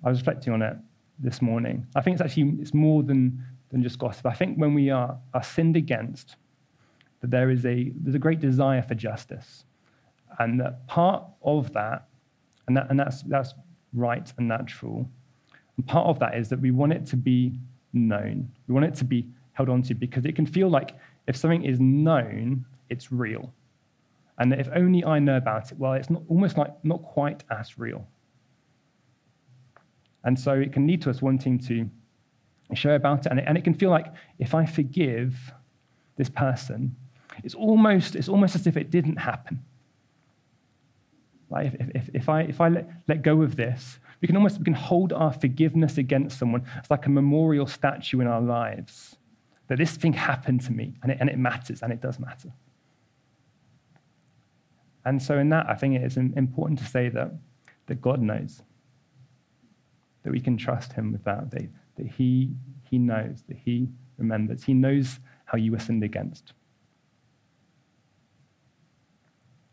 I 0.05 0.11
was 0.11 0.19
reflecting 0.19 0.53
on 0.53 0.63
it 0.63 0.77
this 1.19 1.41
morning. 1.41 1.87
I 1.95 2.01
think 2.01 2.15
it's 2.15 2.23
actually 2.23 2.57
it's 2.61 2.75
more 2.75 3.03
than, 3.03 3.45
than 3.71 3.83
just 3.83 3.99
gossip. 3.99 4.27
I 4.27 4.35
think 4.35 4.59
when 4.59 4.75
we 4.75 4.91
are, 4.91 5.17
are 5.33 5.43
sinned 5.43 5.77
against, 5.77 6.37
that 7.21 7.31
there 7.31 7.51
is 7.51 7.65
a, 7.65 7.93
there's 7.95 8.15
a 8.15 8.19
great 8.19 8.41
desire 8.41 8.83
for 8.83 8.95
justice. 8.95 9.65
And 10.39 10.61
that 10.61 10.87
part 10.87 11.25
of 11.43 11.73
that, 11.73 12.09
and, 12.67 12.77
that, 12.77 12.89
and 12.91 12.99
that's, 12.99 13.23
that's 13.23 13.55
right 13.93 14.31
and 14.37 14.49
natural, 14.49 15.09
and 15.77 15.87
part 15.87 16.09
of 16.09 16.19
that 16.19 16.37
is 16.37 16.49
that 16.49 16.61
we 16.61 16.71
want 16.71 16.93
it 16.93 17.07
to 17.07 17.17
be 17.17 17.59
known. 17.93 18.51
We 18.67 18.75
want 18.75 18.87
it 18.87 18.95
to 18.97 19.05
be 19.05 19.29
held 19.57 19.71
on 19.71 19.83
to 19.83 19.95
because 19.95 20.27
it 20.27 20.37
can 20.37 20.45
feel 20.45 20.69
like 20.69 20.95
if 21.27 21.35
something 21.35 21.65
is 21.65 21.81
known, 21.81 22.67
it's 22.91 23.11
real. 23.11 23.53
And 24.39 24.53
that 24.53 24.61
if 24.61 24.69
only 24.75 25.03
I 25.03 25.19
know 25.19 25.39
about 25.39 25.73
it, 25.73 25.79
well, 25.79 25.95
it's 25.95 26.11
not, 26.11 26.23
almost 26.29 26.59
like 26.59 26.73
not 26.85 27.03
quite 27.03 27.43
as 27.51 27.79
real. 27.79 28.07
And 30.25 30.39
so 30.39 30.53
it 30.53 30.75
can 30.75 30.87
lead 30.87 31.01
to 31.03 31.11
us 31.11 31.23
wanting 31.23 31.59
to 31.61 31.89
share 32.75 32.97
about 32.97 33.25
it. 33.25 33.31
And, 33.31 33.39
it. 33.41 33.47
and 33.49 33.57
it 33.57 33.65
can 33.65 33.73
feel 33.73 33.89
like 33.89 34.13
if 34.39 34.55
I 34.55 34.67
forgive 34.67 35.35
this 36.17 36.29
person, 36.29 36.95
it's 37.43 37.55
almost, 37.55 38.15
it's 38.15 38.29
almost 38.29 38.55
as 38.57 38.67
if 38.67 38.77
it 38.77 38.91
didn't 38.91 39.17
happen. 39.17 39.65
Like 41.49 41.73
if, 41.75 41.89
if, 41.95 42.11
if 42.13 42.29
I, 42.29 42.43
if 42.43 42.61
I 42.61 42.69
let, 42.69 42.91
let 43.09 43.23
go 43.23 43.41
of 43.41 43.57
this, 43.57 44.01
we 44.21 44.27
can 44.27 44.37
almost 44.37 44.59
we 44.59 44.65
can 44.65 44.75
hold 44.75 45.13
our 45.13 45.33
forgiveness 45.33 45.99
against 45.99 46.39
someone 46.39 46.65
It's 46.79 46.91
like 46.91 47.07
a 47.07 47.11
memorial 47.11 47.67
statue 47.67 48.21
in 48.21 48.27
our 48.27 48.41
lives. 48.41 49.17
That 49.69 49.79
this 49.79 49.97
thing 49.97 50.13
happened 50.13 50.61
to 50.63 50.73
me, 50.73 50.95
and 51.03 51.13
it, 51.13 51.19
and 51.21 51.29
it 51.29 51.39
matters, 51.39 51.83
and 51.83 51.93
it 51.93 52.01
does 52.01 52.19
matter. 52.19 52.53
And 55.05 55.23
so, 55.23 55.39
in 55.39 55.49
that, 55.51 55.69
I 55.69 55.75
think 55.75 55.95
it 55.95 56.03
is 56.03 56.17
important 56.17 56.79
to 56.81 56.85
say 56.85 57.09
that, 57.11 57.33
that 57.87 58.01
God 58.01 58.21
knows, 58.21 58.63
that 60.23 60.33
we 60.33 60.41
can 60.41 60.57
trust 60.57 60.93
Him 60.93 61.13
with 61.13 61.25
that, 61.25 61.51
that, 61.53 61.69
that 61.97 62.07
he, 62.07 62.51
he 62.91 62.99
knows, 62.99 63.43
that 63.49 63.57
He 63.57 63.89
remembers, 64.19 64.65
He 64.65 64.75
knows 64.75 65.21
how 65.45 65.59
you 65.59 65.73
were 65.73 65.79
sinned 65.79 66.03
against. 66.03 66.53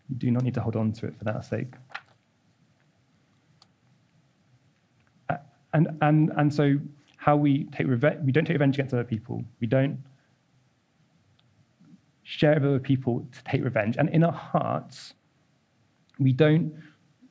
You 0.10 0.16
do 0.16 0.32
not 0.32 0.44
need 0.44 0.54
to 0.54 0.62
hold 0.62 0.76
on 0.76 0.92
to 0.94 1.08
it 1.08 1.18
for 1.18 1.24
that 1.24 1.46
sake. 1.46 1.74
And, 5.74 5.98
and, 6.02 6.32
and 6.38 6.54
so, 6.54 6.78
how 7.24 7.38
we 7.38 7.64
take 7.72 7.88
revenge, 7.88 8.20
we 8.26 8.34
don't 8.34 8.44
take 8.44 8.56
revenge 8.56 8.76
against 8.76 8.94
other 8.94 9.06
people. 9.06 9.46
We 9.62 9.68
don't 9.68 9.98
share 12.24 12.56
with 12.56 12.66
other 12.66 12.80
people 12.80 13.26
to 13.32 13.44
take 13.46 13.64
revenge. 13.64 13.96
And 13.98 14.10
in 14.10 14.26
our 14.26 14.34
hearts, 14.34 15.14
we 16.20 16.34
don't 16.34 16.74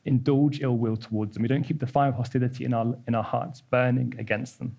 indulge 0.07 0.63
ill 0.63 0.79
will 0.79 0.97
towards 0.97 1.35
them. 1.35 1.43
We 1.43 1.49
don't 1.49 1.63
keep 1.63 1.79
the 1.79 1.87
fire 1.87 2.09
of 2.09 2.15
hostility 2.15 2.65
in 2.65 2.73
our, 2.73 2.97
in 3.07 3.15
our 3.15 3.23
hearts 3.23 3.61
burning 3.61 4.15
against 4.19 4.59
them. 4.59 4.77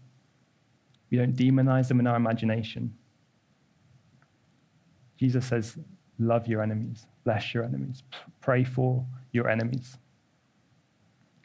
We 1.12 1.20
don't 1.20 1.36
demonize 1.36 1.90
them 1.90 2.00
in 2.00 2.08
our 2.08 2.16
imagination. 2.16 2.96
Jesus 5.20 5.46
says, 5.46 5.78
Love 6.18 6.48
your 6.48 6.64
enemies, 6.64 7.06
bless 7.24 7.54
your 7.54 7.64
enemies, 7.66 8.02
pray 8.42 8.64
for 8.64 9.06
your 9.32 9.48
enemies. 9.48 9.98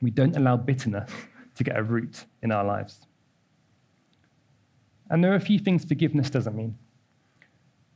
We 0.00 0.10
don't 0.10 0.36
allow 0.36 0.56
bitterness 0.56 1.10
to 1.56 1.64
get 1.64 1.76
a 1.76 1.82
root 1.82 2.24
in 2.42 2.50
our 2.50 2.64
lives. 2.64 3.08
And 5.10 5.22
there 5.22 5.32
are 5.32 5.36
a 5.36 5.40
few 5.40 5.58
things 5.58 5.84
forgiveness 5.84 6.30
doesn't 6.30 6.56
mean. 6.56 6.76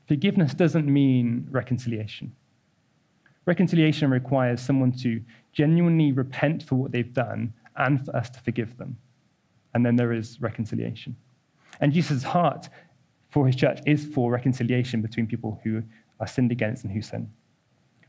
Forgiveness 0.08 0.54
doesn't 0.54 0.86
mean 0.86 1.46
reconciliation. 1.50 2.34
Reconciliation 3.44 4.10
requires 4.10 4.60
someone 4.60 4.92
to 4.92 5.20
genuinely 5.52 6.12
repent 6.12 6.62
for 6.62 6.76
what 6.76 6.92
they've 6.92 7.12
done 7.12 7.52
and 7.76 8.04
for 8.04 8.14
us 8.16 8.30
to 8.30 8.40
forgive 8.40 8.76
them. 8.78 8.96
And 9.74 9.84
then 9.84 9.96
there 9.96 10.12
is 10.12 10.40
reconciliation. 10.40 11.16
And 11.80 11.92
Jesus' 11.92 12.22
heart 12.22 12.68
for 13.30 13.46
his 13.46 13.56
church 13.56 13.80
is 13.86 14.04
for 14.04 14.30
reconciliation 14.30 15.00
between 15.00 15.26
people 15.26 15.60
who 15.64 15.82
are 16.20 16.26
sinned 16.26 16.52
against 16.52 16.84
and 16.84 16.92
who 16.92 17.02
sin. 17.02 17.30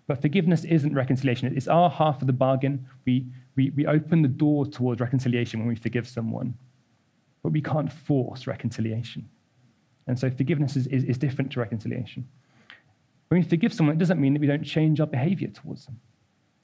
But 0.06 0.22
forgiveness 0.22 0.66
isn't 0.66 0.94
reconciliation. 0.94 1.56
It's 1.56 1.68
our 1.68 1.90
half 1.90 2.22
of 2.22 2.28
the 2.28 2.34
bargain. 2.34 2.86
We, 3.06 3.26
we, 3.56 3.70
we 3.72 3.86
open 3.86 4.22
the 4.22 4.28
door 4.28 4.66
towards 4.66 5.00
reconciliation 5.00 5.60
when 5.60 5.70
we 5.70 5.76
forgive 5.76 6.08
someone, 6.08 6.56
but 7.44 7.52
we 7.52 7.62
can't 7.62 7.92
force 7.92 8.48
reconciliation. 8.48 9.30
And 10.08 10.18
so 10.18 10.32
forgiveness 10.32 10.76
is, 10.76 10.88
is, 10.88 11.04
is 11.04 11.18
different 11.18 11.52
to 11.52 11.60
reconciliation. 11.60 12.28
When 13.28 13.42
we 13.42 13.48
forgive 13.48 13.74
someone, 13.74 13.96
it 13.96 14.00
doesn't 14.00 14.20
mean 14.20 14.34
that 14.34 14.40
we 14.40 14.48
don't 14.48 14.64
change 14.64 15.00
our 15.00 15.08
behavior 15.08 15.50
towards 15.50 15.86
them. 15.86 16.00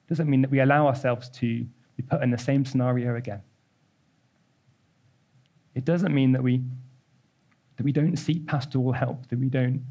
It 0.06 0.10
doesn't 0.10 0.28
mean 0.28 0.42
that 0.42 0.50
we 0.50 0.60
allow 0.60 0.86
ourselves 0.86 1.28
to 1.30 1.66
be 1.96 2.02
put 2.02 2.22
in 2.22 2.30
the 2.30 2.38
same 2.38 2.64
scenario 2.64 3.14
again. 3.14 3.42
It 5.74 5.84
doesn't 5.84 6.14
mean 6.14 6.32
that 6.32 6.42
we, 6.42 6.62
that 7.76 7.84
we 7.84 7.92
don't 7.92 8.16
seek 8.16 8.46
pastoral 8.46 8.92
help, 8.92 9.28
that 9.28 9.38
we 9.38 9.48
don't 9.48 9.84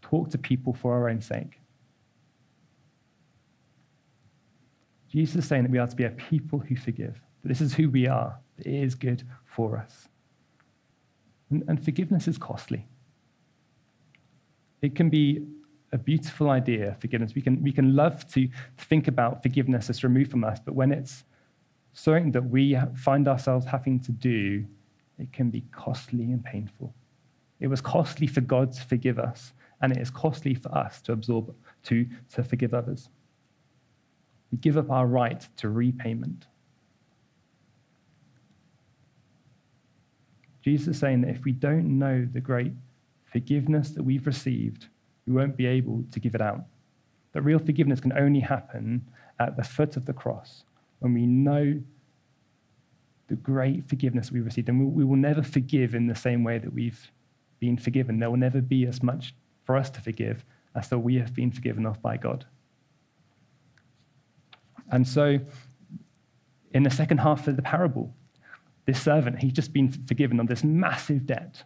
talk 0.00 0.30
to 0.30 0.38
people 0.38 0.72
for 0.74 0.92
our 0.94 1.08
own 1.08 1.20
sake. 1.20 1.58
Jesus 5.10 5.36
is 5.36 5.46
saying 5.46 5.64
that 5.64 5.70
we 5.70 5.78
are 5.78 5.86
to 5.86 5.96
be 5.96 6.04
a 6.04 6.10
people 6.10 6.58
who 6.58 6.74
forgive, 6.74 7.20
that 7.42 7.48
this 7.48 7.60
is 7.60 7.74
who 7.74 7.90
we 7.90 8.06
are, 8.06 8.38
that 8.56 8.66
it 8.66 8.82
is 8.82 8.94
good 8.94 9.22
for 9.54 9.76
us. 9.76 10.08
And, 11.50 11.64
and 11.68 11.84
forgiveness 11.84 12.26
is 12.28 12.38
costly. 12.38 12.86
It 14.80 14.94
can 14.94 15.10
be 15.10 15.46
a 15.92 15.98
beautiful 15.98 16.50
idea, 16.50 16.96
forgiveness. 17.00 17.34
We 17.34 17.42
can, 17.42 17.62
we 17.62 17.72
can 17.72 17.94
love 17.94 18.26
to 18.32 18.48
think 18.78 19.08
about 19.08 19.42
forgiveness 19.42 19.90
as 19.90 20.02
removed 20.02 20.30
from 20.30 20.44
us, 20.44 20.58
but 20.64 20.74
when 20.74 20.90
it's, 20.90 21.24
something 21.92 22.32
that 22.32 22.44
we 22.44 22.78
find 22.94 23.28
ourselves 23.28 23.66
having 23.66 24.00
to 24.00 24.12
do, 24.12 24.64
it 25.18 25.32
can 25.32 25.50
be 25.50 25.62
costly 25.72 26.24
and 26.24 26.42
painful. 26.42 26.94
It 27.60 27.68
was 27.68 27.80
costly 27.80 28.26
for 28.26 28.40
God 28.40 28.72
to 28.72 28.82
forgive 28.82 29.18
us, 29.18 29.52
and 29.80 29.92
it 29.92 29.98
is 29.98 30.10
costly 30.10 30.54
for 30.54 30.74
us 30.76 31.00
to 31.02 31.12
absorb, 31.12 31.54
to, 31.84 32.06
to 32.34 32.42
forgive 32.42 32.74
others. 32.74 33.08
We 34.50 34.58
give 34.58 34.76
up 34.76 34.90
our 34.90 35.06
right 35.06 35.46
to 35.58 35.68
repayment. 35.68 36.46
Jesus 40.62 40.88
is 40.88 40.98
saying 40.98 41.22
that 41.22 41.30
if 41.30 41.44
we 41.44 41.52
don't 41.52 41.98
know 41.98 42.26
the 42.32 42.40
great 42.40 42.72
forgiveness 43.24 43.90
that 43.90 44.02
we've 44.02 44.26
received, 44.26 44.86
we 45.26 45.32
won't 45.32 45.56
be 45.56 45.66
able 45.66 46.04
to 46.12 46.20
give 46.20 46.34
it 46.34 46.40
out. 46.40 46.62
That 47.32 47.42
real 47.42 47.58
forgiveness 47.58 48.00
can 48.00 48.12
only 48.12 48.40
happen 48.40 49.04
at 49.38 49.56
the 49.56 49.64
foot 49.64 49.96
of 49.96 50.06
the 50.06 50.12
cross 50.12 50.64
when 51.00 51.14
we 51.14 51.26
know 51.26 51.80
the 53.28 53.34
great 53.36 53.88
forgiveness 53.88 54.30
we've 54.30 54.44
received. 54.44 54.68
And 54.68 54.92
we 54.92 55.04
will 55.04 55.16
never 55.16 55.42
forgive 55.42 55.94
in 55.94 56.06
the 56.06 56.14
same 56.14 56.44
way 56.44 56.58
that 56.58 56.72
we've 56.72 57.10
been 57.58 57.76
forgiven. 57.76 58.18
There 58.18 58.30
will 58.30 58.36
never 58.36 58.60
be 58.60 58.86
as 58.86 59.02
much 59.02 59.34
for 59.64 59.76
us 59.76 59.88
to 59.90 60.00
forgive 60.00 60.44
as 60.74 60.88
though 60.88 60.98
we 60.98 61.16
have 61.16 61.34
been 61.34 61.50
forgiven 61.50 61.86
of 61.86 62.00
by 62.02 62.16
God. 62.16 62.44
And 64.90 65.08
so, 65.08 65.38
in 66.74 66.82
the 66.82 66.90
second 66.90 67.18
half 67.18 67.48
of 67.48 67.56
the 67.56 67.62
parable, 67.62 68.12
this 68.84 69.00
servant, 69.00 69.38
he's 69.38 69.52
just 69.52 69.72
been 69.72 69.90
forgiven 69.90 70.40
of 70.40 70.48
this 70.48 70.64
massive 70.64 71.26
debt. 71.26 71.64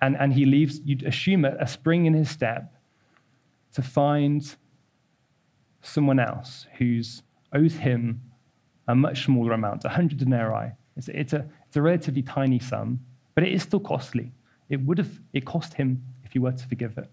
And, 0.00 0.16
and 0.16 0.32
he 0.32 0.44
leaves, 0.44 0.80
you'd 0.84 1.02
assume, 1.04 1.44
a, 1.44 1.56
a 1.60 1.66
spring 1.66 2.06
in 2.06 2.14
his 2.14 2.30
step 2.30 2.74
to 3.72 3.82
find 3.82 4.56
someone 5.82 6.18
else 6.18 6.66
who's 6.78 7.22
owes 7.52 7.74
him 7.74 8.20
a 8.88 8.94
much 8.94 9.24
smaller 9.24 9.52
amount, 9.52 9.84
100 9.84 10.18
denarii. 10.18 10.72
It's, 10.96 11.08
it's, 11.08 11.32
a, 11.32 11.46
it's 11.66 11.76
a 11.76 11.82
relatively 11.82 12.22
tiny 12.22 12.58
sum, 12.58 13.00
but 13.34 13.44
it 13.44 13.52
is 13.52 13.62
still 13.62 13.80
costly. 13.80 14.32
It 14.68 14.80
would 14.80 14.98
have 14.98 15.20
it 15.32 15.44
cost 15.44 15.74
him 15.74 16.02
if 16.24 16.32
he 16.32 16.38
were 16.38 16.52
to 16.52 16.66
forgive 16.66 16.98
it. 16.98 17.10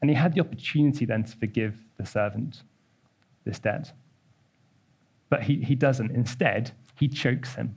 And 0.00 0.10
he 0.10 0.16
had 0.16 0.34
the 0.34 0.40
opportunity 0.40 1.04
then 1.04 1.24
to 1.24 1.36
forgive 1.36 1.84
the 1.96 2.06
servant 2.06 2.62
this 3.44 3.58
debt. 3.58 3.92
But 5.28 5.42
he, 5.42 5.56
he 5.62 5.74
doesn't. 5.74 6.10
Instead, 6.10 6.72
he 6.96 7.08
chokes 7.08 7.54
him. 7.54 7.76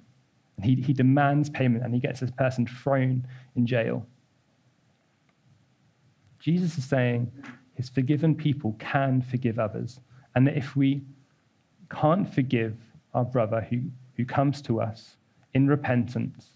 And 0.58 0.66
he, 0.66 0.82
he 0.82 0.94
demands 0.94 1.50
payment 1.50 1.84
and 1.84 1.94
he 1.94 2.00
gets 2.00 2.20
this 2.20 2.32
person 2.32 2.66
thrown 2.66 3.28
in 3.56 3.66
jail. 3.66 4.06
Jesus 6.40 6.78
is 6.78 6.86
saying 6.86 7.32
his 7.76 7.90
forgiven 7.90 8.36
people 8.36 8.76
can 8.80 9.22
forgive 9.22 9.60
others. 9.60 10.00
And 10.36 10.48
that 10.48 10.58
if 10.58 10.76
we 10.76 11.02
can't 11.90 12.32
forgive 12.34 12.76
our 13.14 13.26
brother 13.26 13.66
who, 13.70 13.82
who 14.16 14.26
comes 14.26 14.62
to 14.64 14.82
us 14.82 15.18
in 15.54 15.68
repentance, 15.68 16.48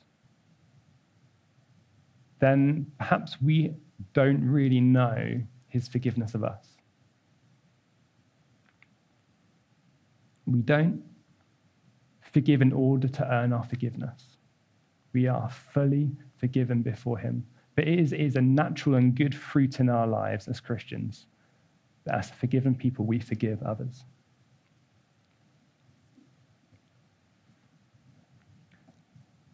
then 2.39 2.91
perhaps 2.97 3.37
we 3.41 3.73
don't 4.13 4.43
really 4.43 4.81
know 4.81 5.41
his 5.69 5.87
forgiveness 5.87 6.35
of 6.35 6.43
us. 6.43 6.67
We 10.45 10.61
don't 10.61 11.01
forgive 12.33 12.61
in 12.61 12.73
order 12.73 13.07
to 13.07 13.33
earn 13.33 13.53
our 13.53 13.63
forgiveness. 13.63 14.37
We 15.13 15.27
are 15.27 15.49
fully 15.49 16.11
forgiven 16.37 16.81
before 16.81 17.17
him. 17.17 17.45
But 17.75 17.87
it 17.87 17.99
is, 17.99 18.11
it 18.11 18.19
is 18.21 18.35
a 18.35 18.41
natural 18.41 18.95
and 18.95 19.15
good 19.15 19.33
fruit 19.33 19.79
in 19.79 19.89
our 19.89 20.07
lives 20.07 20.47
as 20.47 20.59
Christians 20.59 21.27
that 22.05 22.15
as 22.15 22.29
forgiven 22.31 22.75
people, 22.75 23.05
we 23.05 23.19
forgive 23.19 23.63
others. 23.63 24.03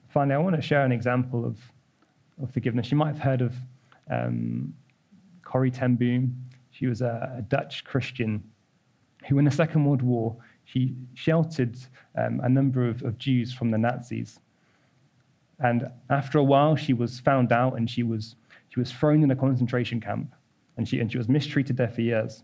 Finally, 0.09 0.35
I 0.35 0.39
want 0.39 0.55
to 0.55 0.61
share 0.61 0.83
an 0.83 0.91
example 0.91 1.45
of 1.45 1.59
of 2.41 2.51
forgiveness. 2.51 2.91
You 2.91 2.97
might 2.97 3.07
have 3.07 3.19
heard 3.19 3.41
of 3.41 3.55
um, 4.09 4.73
Corrie 5.43 5.71
ten 5.71 5.95
Boom. 5.95 6.35
She 6.71 6.87
was 6.87 7.01
a, 7.01 7.35
a, 7.37 7.41
Dutch 7.41 7.83
Christian 7.83 8.43
who, 9.27 9.37
in 9.37 9.45
the 9.45 9.51
Second 9.51 9.83
World 9.83 10.01
War, 10.01 10.37
she 10.71 10.93
sheltered 11.15 11.77
um, 12.15 12.41
a 12.43 12.49
number 12.49 12.87
of, 12.87 13.01
of 13.01 13.17
Jews 13.17 13.51
from 13.51 13.71
the 13.71 13.77
Nazis. 13.77 14.39
And 15.59 15.89
after 16.11 16.37
a 16.37 16.43
while, 16.43 16.75
she 16.75 16.93
was 16.93 17.19
found 17.19 17.51
out 17.51 17.75
and 17.75 17.89
she 17.89 18.03
was, 18.03 18.35
she 18.69 18.79
was 18.79 18.91
thrown 18.91 19.23
in 19.23 19.31
a 19.31 19.35
concentration 19.35 19.99
camp 19.99 20.31
and 20.77 20.87
she, 20.87 20.99
and 20.99 21.11
she 21.11 21.17
was 21.17 21.27
mistreated 21.27 21.77
there 21.77 21.87
for 21.87 22.01
years. 22.01 22.43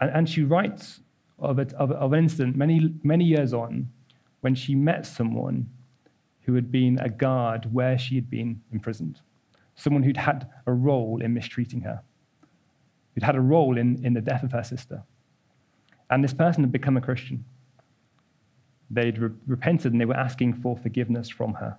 And, 0.00 0.10
and 0.10 0.28
she 0.28 0.42
writes 0.42 1.00
of, 1.38 1.60
it, 1.60 1.72
of, 1.74 1.92
of 1.92 2.12
an 2.12 2.18
incident 2.18 2.56
many, 2.56 2.92
many 3.04 3.24
years 3.24 3.54
on 3.54 3.88
when 4.40 4.56
she 4.56 4.74
met 4.74 5.06
someone 5.06 5.70
who 6.40 6.54
had 6.54 6.72
been 6.72 6.98
a 6.98 7.08
guard 7.08 7.72
where 7.72 7.96
she 7.96 8.16
had 8.16 8.28
been 8.28 8.60
imprisoned, 8.72 9.20
someone 9.76 10.02
who'd 10.02 10.16
had 10.16 10.50
a 10.66 10.72
role 10.72 11.22
in 11.22 11.34
mistreating 11.34 11.82
her, 11.82 12.02
who'd 13.14 13.22
had 13.22 13.36
a 13.36 13.40
role 13.40 13.78
in, 13.78 14.04
in 14.04 14.12
the 14.12 14.20
death 14.20 14.42
of 14.42 14.50
her 14.50 14.64
sister. 14.64 15.04
And 16.12 16.22
this 16.22 16.34
person 16.34 16.62
had 16.62 16.70
become 16.70 16.98
a 16.98 17.00
Christian. 17.00 17.42
They'd 18.90 19.16
re- 19.16 19.30
repented 19.46 19.92
and 19.92 20.00
they 20.00 20.04
were 20.04 20.14
asking 20.14 20.52
for 20.52 20.76
forgiveness 20.76 21.30
from 21.30 21.54
her. 21.54 21.78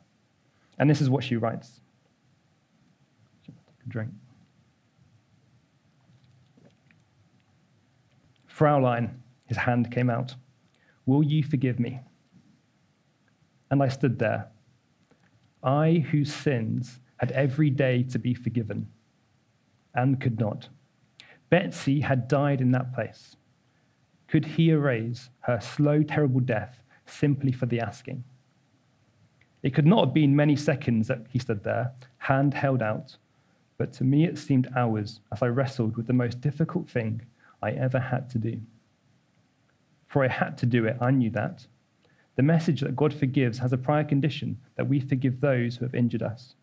And 0.79 0.89
this 0.89 1.01
is 1.01 1.09
what 1.09 1.23
she 1.23 1.35
writes. 1.35 1.81
Drink. 3.87 4.09
Fraulein, 8.47 9.11
his 9.45 9.57
hand 9.57 9.91
came 9.91 10.09
out. 10.09 10.33
Will 11.05 11.21
you 11.21 11.43
forgive 11.43 11.79
me? 11.79 11.99
And 13.69 13.83
I 13.83 13.87
stood 13.87 14.17
there, 14.17 14.47
I 15.61 16.05
whose 16.09 16.33
sins 16.33 16.99
had 17.17 17.31
every 17.33 17.69
day 17.69 18.01
to 18.01 18.17
be 18.17 18.33
forgiven 18.33 18.87
and 19.93 20.19
could 20.19 20.39
not. 20.39 20.69
Betsie 21.51 21.99
had 21.99 22.27
died 22.27 22.61
in 22.61 22.71
that 22.71 22.95
place. 22.95 23.35
Could 24.33 24.45
he 24.45 24.71
erase 24.71 25.29
her 25.41 25.61
slow, 25.61 26.01
terrible 26.01 26.39
death 26.39 26.81
simply 27.05 27.51
for 27.51 27.67
the 27.67 27.79
asking? 27.79 28.23
It 29.61 29.75
could 29.75 29.85
not 29.85 30.05
have 30.05 30.13
been 30.15 30.35
many 30.35 30.55
seconds 30.55 31.07
that 31.07 31.27
he 31.29 31.37
stood 31.37 31.63
there, 31.63 31.91
hand 32.17 32.55
held 32.55 32.81
out, 32.81 33.15
but 33.77 33.93
to 33.93 34.03
me 34.03 34.25
it 34.25 34.39
seemed 34.39 34.73
hours 34.75 35.19
as 35.31 35.43
I 35.43 35.49
wrestled 35.49 35.95
with 35.95 36.07
the 36.07 36.13
most 36.13 36.41
difficult 36.41 36.89
thing 36.89 37.21
I 37.61 37.73
ever 37.73 37.99
had 37.99 38.27
to 38.31 38.39
do. 38.39 38.59
For 40.07 40.23
I 40.23 40.29
had 40.29 40.57
to 40.57 40.65
do 40.65 40.83
it, 40.85 40.97
I 40.99 41.11
knew 41.11 41.29
that, 41.29 41.67
the 42.35 42.41
message 42.41 42.81
that 42.81 42.95
God 42.95 43.13
forgives 43.13 43.59
has 43.59 43.71
a 43.71 43.77
prior 43.77 44.03
condition 44.03 44.57
that 44.77 44.89
we 44.89 44.99
forgive 44.99 45.41
those 45.41 45.75
who 45.75 45.85
have 45.85 45.93
injured 45.93 46.23
us. 46.23 46.55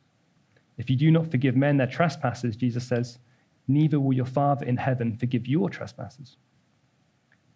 If 0.77 0.91
you 0.91 0.97
do 0.97 1.13
not 1.13 1.31
forgive 1.31 1.55
men 1.55 1.77
their 1.77 1.87
trespasses, 1.87 2.57
Jesus 2.57 2.89
says, 2.89 3.21
neither 3.69 4.01
will 4.01 4.13
your 4.13 4.27
Father 4.27 4.67
in 4.67 4.77
heaven 4.77 5.17
forgive 5.17 5.47
your 5.47 5.71
trespasses. 5.71 6.37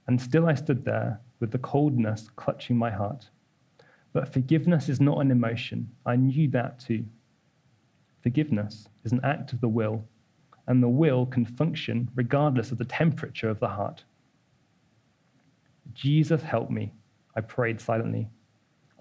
And 0.06 0.20
still 0.20 0.46
I 0.46 0.54
stood 0.54 0.84
there 0.84 1.20
with 1.40 1.50
the 1.50 1.58
coldness 1.58 2.28
clutching 2.36 2.76
my 2.76 2.90
heart. 2.90 3.28
But 4.12 4.32
forgiveness 4.32 4.88
is 4.88 5.00
not 5.00 5.18
an 5.18 5.30
emotion. 5.30 5.90
I 6.06 6.16
knew 6.16 6.48
that 6.50 6.78
too. 6.78 7.04
Forgiveness 8.22 8.88
is 9.04 9.12
an 9.12 9.20
act 9.24 9.52
of 9.52 9.60
the 9.60 9.68
will, 9.68 10.04
and 10.66 10.82
the 10.82 10.88
will 10.88 11.26
can 11.26 11.44
function 11.44 12.10
regardless 12.14 12.70
of 12.70 12.78
the 12.78 12.84
temperature 12.84 13.48
of 13.48 13.60
the 13.60 13.68
heart. 13.68 14.04
Jesus, 15.92 16.42
help 16.42 16.70
me 16.70 16.92
I 17.36 17.40
prayed 17.40 17.80
silently. 17.80 18.28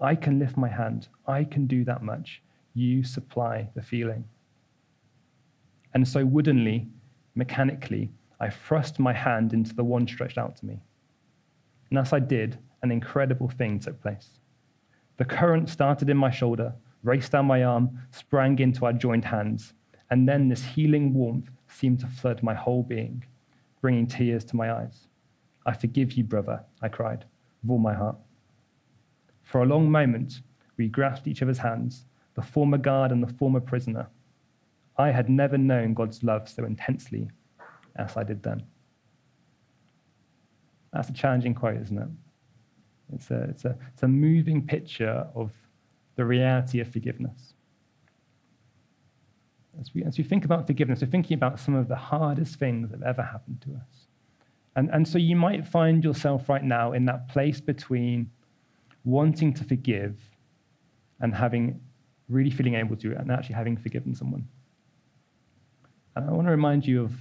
I 0.00 0.14
can 0.14 0.38
lift 0.38 0.56
my 0.56 0.68
hand. 0.68 1.08
I 1.26 1.44
can 1.44 1.66
do 1.66 1.84
that 1.84 2.02
much. 2.02 2.42
You 2.74 3.04
supply 3.04 3.68
the 3.74 3.82
feeling. 3.82 4.24
And 5.94 6.06
so, 6.06 6.24
woodenly, 6.24 6.88
mechanically, 7.36 8.10
I 8.40 8.50
thrust 8.50 8.98
my 8.98 9.12
hand 9.12 9.52
into 9.52 9.74
the 9.74 9.84
one 9.84 10.08
stretched 10.08 10.38
out 10.38 10.56
to 10.56 10.66
me. 10.66 10.80
And 11.94 12.04
as 12.04 12.12
I 12.12 12.18
did, 12.18 12.58
an 12.82 12.90
incredible 12.90 13.48
thing 13.48 13.78
took 13.78 14.02
place. 14.02 14.40
The 15.16 15.24
current 15.24 15.68
started 15.68 16.10
in 16.10 16.16
my 16.16 16.28
shoulder, 16.28 16.74
raced 17.04 17.30
down 17.30 17.46
my 17.46 17.62
arm, 17.62 18.00
sprang 18.10 18.58
into 18.58 18.84
our 18.84 18.92
joined 18.92 19.26
hands, 19.26 19.74
and 20.10 20.28
then 20.28 20.48
this 20.48 20.64
healing 20.64 21.14
warmth 21.14 21.50
seemed 21.68 22.00
to 22.00 22.08
flood 22.08 22.42
my 22.42 22.52
whole 22.52 22.82
being, 22.82 23.24
bringing 23.80 24.08
tears 24.08 24.44
to 24.46 24.56
my 24.56 24.72
eyes. 24.72 25.06
I 25.64 25.72
forgive 25.72 26.14
you, 26.14 26.24
brother, 26.24 26.64
I 26.82 26.88
cried 26.88 27.26
with 27.62 27.70
all 27.70 27.78
my 27.78 27.94
heart. 27.94 28.16
For 29.44 29.62
a 29.62 29.66
long 29.66 29.88
moment, 29.88 30.40
we 30.76 30.88
grasped 30.88 31.28
each 31.28 31.42
other's 31.42 31.58
hands, 31.58 32.06
the 32.34 32.42
former 32.42 32.78
guard 32.78 33.12
and 33.12 33.22
the 33.22 33.32
former 33.34 33.60
prisoner. 33.60 34.08
I 34.98 35.12
had 35.12 35.30
never 35.30 35.56
known 35.56 35.94
God's 35.94 36.24
love 36.24 36.48
so 36.48 36.64
intensely 36.64 37.30
as 37.94 38.16
I 38.16 38.24
did 38.24 38.42
then. 38.42 38.64
That's 40.94 41.08
a 41.08 41.12
challenging 41.12 41.54
quote, 41.54 41.76
isn't 41.82 41.98
it? 41.98 42.08
It's 43.14 43.30
a, 43.30 43.42
it's 43.50 43.64
a, 43.64 43.76
it's 43.92 44.02
a 44.02 44.08
moving 44.08 44.64
picture 44.66 45.26
of 45.34 45.52
the 46.16 46.24
reality 46.24 46.80
of 46.80 46.88
forgiveness. 46.88 47.54
As 49.80 49.92
we, 49.92 50.04
as 50.04 50.16
we 50.16 50.24
think 50.24 50.44
about 50.44 50.68
forgiveness, 50.68 51.00
we're 51.00 51.08
thinking 51.08 51.34
about 51.34 51.58
some 51.58 51.74
of 51.74 51.88
the 51.88 51.96
hardest 51.96 52.60
things 52.60 52.90
that 52.90 53.00
have 53.00 53.08
ever 53.08 53.22
happened 53.22 53.60
to 53.62 53.70
us. 53.74 54.06
And, 54.76 54.88
and 54.92 55.06
so 55.06 55.18
you 55.18 55.34
might 55.34 55.66
find 55.66 56.02
yourself 56.02 56.48
right 56.48 56.62
now 56.62 56.92
in 56.92 57.04
that 57.06 57.28
place 57.28 57.60
between 57.60 58.30
wanting 59.04 59.52
to 59.54 59.64
forgive 59.64 60.16
and 61.20 61.34
having 61.34 61.80
really 62.28 62.50
feeling 62.50 62.74
able 62.76 62.96
to 62.96 63.16
and 63.16 63.30
actually 63.30 63.56
having 63.56 63.76
forgiven 63.76 64.14
someone. 64.14 64.46
And 66.14 66.30
I 66.30 66.32
want 66.32 66.46
to 66.46 66.52
remind 66.52 66.86
you 66.86 67.02
of 67.02 67.12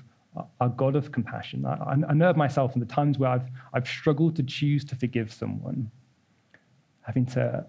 our 0.60 0.70
God 0.70 0.96
of 0.96 1.12
compassion. 1.12 1.66
I, 1.66 1.96
I 2.10 2.14
know 2.14 2.30
of 2.30 2.38
myself 2.38 2.74
in 2.74 2.80
the 2.80 2.86
times 2.86 3.20
where 3.20 3.30
I've, 3.30 3.50
I've 3.74 3.88
struggled 3.88 4.36
to 4.38 4.44
choose 4.44 4.84
to 4.86 4.96
forgive 4.96 5.32
someone, 5.32 5.92
having 7.02 7.26
to 7.28 7.66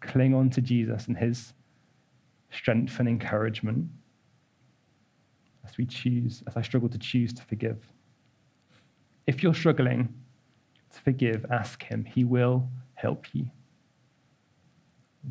cling 0.00 0.34
on 0.34 0.50
to 0.50 0.60
Jesus 0.60 1.06
and 1.06 1.16
his 1.16 1.54
strength 2.50 2.98
and 2.98 3.08
encouragement 3.08 3.86
as 5.64 5.78
we 5.78 5.86
choose, 5.86 6.42
as 6.46 6.56
I 6.56 6.62
struggle 6.62 6.88
to 6.88 6.98
choose 6.98 7.32
to 7.34 7.42
forgive. 7.42 7.78
If 9.26 9.42
you're 9.42 9.54
struggling 9.54 10.12
to 10.92 11.00
forgive, 11.00 11.46
ask 11.50 11.82
him. 11.82 12.04
He 12.04 12.24
will 12.24 12.68
help 12.94 13.26
you. 13.32 13.46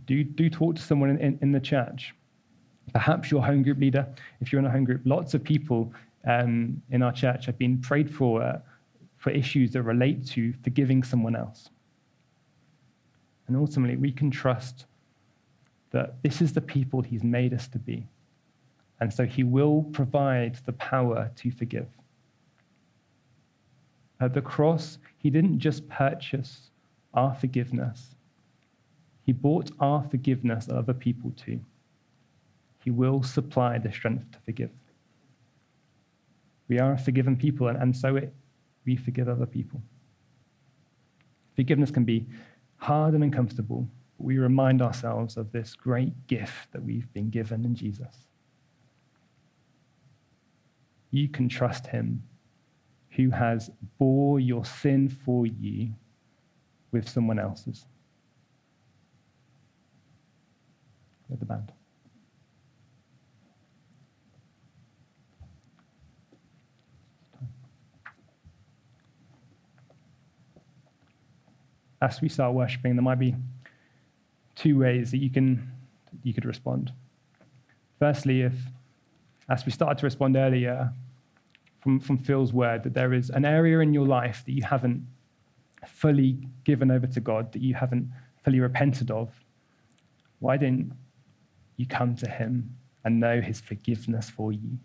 Do, 0.06 0.24
do 0.24 0.50
talk 0.50 0.76
to 0.76 0.82
someone 0.82 1.10
in, 1.10 1.20
in, 1.20 1.40
in 1.42 1.52
the 1.52 1.60
church. 1.60 2.16
Perhaps 2.94 3.30
your 3.30 3.46
home 3.46 3.62
group 3.62 3.78
leader, 3.78 4.08
if 4.40 4.52
you're 4.52 4.60
in 4.60 4.66
a 4.66 4.72
home 4.72 4.86
group. 4.86 5.02
Lots 5.06 5.34
of 5.34 5.44
people 5.44 5.94
um, 6.26 6.82
in 6.90 7.02
our 7.02 7.12
church 7.12 7.46
have 7.46 7.58
been 7.58 7.80
prayed 7.80 8.14
for 8.14 8.42
uh, 8.42 8.60
for 9.18 9.30
issues 9.30 9.72
that 9.72 9.84
relate 9.84 10.26
to 10.26 10.52
forgiving 10.64 11.04
someone 11.04 11.36
else. 11.36 11.70
And 13.48 13.56
ultimately, 13.56 13.96
we 13.96 14.12
can 14.12 14.32
trust 14.32 14.86
that 15.92 16.24
this 16.24 16.42
is 16.42 16.54
the 16.54 16.62
people 16.62 17.02
he's 17.02 17.24
made 17.24 17.54
us 17.54 17.68
to 17.68 17.78
be. 17.78 18.08
And 19.00 19.14
so 19.14 19.26
he 19.26 19.44
will 19.44 19.84
provide 19.92 20.56
the 20.66 20.74
power 20.74 21.32
to 21.36 21.52
forgive. 21.52 21.88
At 24.20 24.34
the 24.34 24.42
cross, 24.42 24.98
he 25.18 25.30
didn't 25.30 25.60
just 25.60 25.88
purchase 25.88 26.70
our 27.14 27.36
forgiveness, 27.36 28.16
he 29.24 29.34
bought 29.34 29.70
our 29.80 30.04
forgiveness 30.10 30.68
of 30.68 30.78
other 30.78 30.94
people 30.94 31.32
too. 31.32 31.60
He 32.84 32.90
will 32.90 33.22
supply 33.22 33.78
the 33.78 33.92
strength 33.92 34.32
to 34.32 34.40
forgive. 34.40 34.72
We 36.72 36.80
are 36.80 36.94
a 36.94 36.98
forgiven 36.98 37.36
people, 37.36 37.68
and, 37.68 37.78
and 37.78 37.94
so 37.94 38.16
it, 38.16 38.34
we 38.86 38.96
forgive 38.96 39.28
other 39.28 39.46
people. 39.46 39.82
Forgiveness 41.54 41.92
can 41.92 42.06
be 42.06 42.28
hard 42.78 43.14
and 43.14 43.26
uncomfortable, 43.26 43.90
but 44.18 44.24
we 44.24 44.38
remind 44.38 44.82
ourselves 44.82 45.36
of 45.36 45.52
this 45.52 45.76
great 45.76 46.28
gift 46.28 46.72
that 46.72 46.82
we've 46.82 47.12
been 47.12 47.30
given 47.30 47.66
in 47.66 47.76
Jesus. 47.76 48.26
You 51.10 51.28
can 51.28 51.50
trust 51.50 51.88
him 51.88 52.24
who 53.18 53.32
has 53.32 53.70
bore 54.00 54.40
your 54.40 54.64
sin 54.64 55.10
for 55.10 55.46
you 55.46 55.90
with 56.94 57.10
someone 57.10 57.38
else's. 57.38 57.86
With 61.28 61.42
the 61.42 61.46
band. 61.46 61.74
As 72.02 72.22
we 72.22 72.30
start 72.30 72.54
worshiping, 72.54 72.96
there 72.96 73.04
might 73.04 73.20
be 73.20 73.36
two 74.56 74.80
ways 74.80 75.12
that 75.12 75.18
you 75.18 75.30
can 75.30 75.72
you 76.24 76.34
could 76.34 76.46
respond. 76.46 76.92
Firstly, 78.00 78.42
if 78.42 78.54
as 79.50 79.66
we 79.66 79.72
started 79.72 79.98
to 80.00 80.06
respond 80.06 80.36
earlier 80.36 80.94
from, 81.82 82.00
from 82.00 82.18
Phil's 82.18 82.54
word, 82.54 82.84
that 82.84 82.94
there 82.94 83.14
is 83.14 83.30
an 83.30 83.46
area 83.46 83.80
in 83.80 83.94
your 83.94 84.06
life 84.06 84.44
that 84.46 84.52
you 84.52 84.64
haven't 84.64 85.06
fully 85.88 86.48
given 86.64 86.92
over 86.92 87.08
to 87.08 87.20
God, 87.20 87.52
that 87.54 87.62
you 87.62 87.74
haven't 87.74 88.10
fully 88.44 88.60
repented 88.60 89.12
of, 89.12 89.30
why 90.40 90.58
didn't 90.58 90.94
you 91.78 91.86
come 91.86 92.16
to 92.16 92.30
him 92.30 92.76
and 93.04 93.20
know 93.20 93.42
his 93.42 93.60
forgiveness 93.60 94.30
for 94.30 94.52
you? 94.52 94.78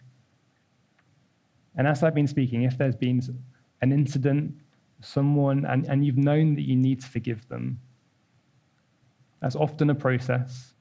And 1.76 1.86
as 1.86 2.02
I've 2.02 2.14
been 2.14 2.26
speaking, 2.26 2.62
if 2.62 2.78
there's 2.78 2.96
been 2.96 3.22
an 3.82 3.92
incident 3.92 4.54
someone 5.06 5.64
and, 5.64 5.86
and 5.86 6.04
you've 6.04 6.18
known 6.18 6.54
that 6.56 6.62
you 6.62 6.76
need 6.76 7.00
to 7.00 7.06
forgive 7.06 7.48
them. 7.48 7.80
That's 9.40 9.56
often 9.56 9.90
a 9.90 9.94
process. 9.94 10.74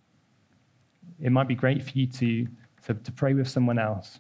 It 1.22 1.32
might 1.32 1.48
be 1.48 1.56
great 1.56 1.84
for 1.84 1.92
you 1.94 2.08
to, 2.08 2.48
to, 2.86 2.94
to 2.94 3.12
pray 3.12 3.34
with 3.34 3.48
someone 3.48 3.78
else. 3.78 4.20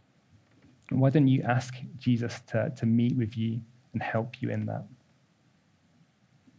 Why 0.90 1.10
don't 1.10 1.28
you 1.28 1.42
ask 1.42 1.76
Jesus 1.98 2.42
to, 2.48 2.72
to 2.78 2.86
meet 2.86 3.16
with 3.16 3.36
you 3.36 3.62
and 3.94 4.02
help 4.02 4.42
you 4.42 4.50
in 4.50 4.66
that? 4.68 4.86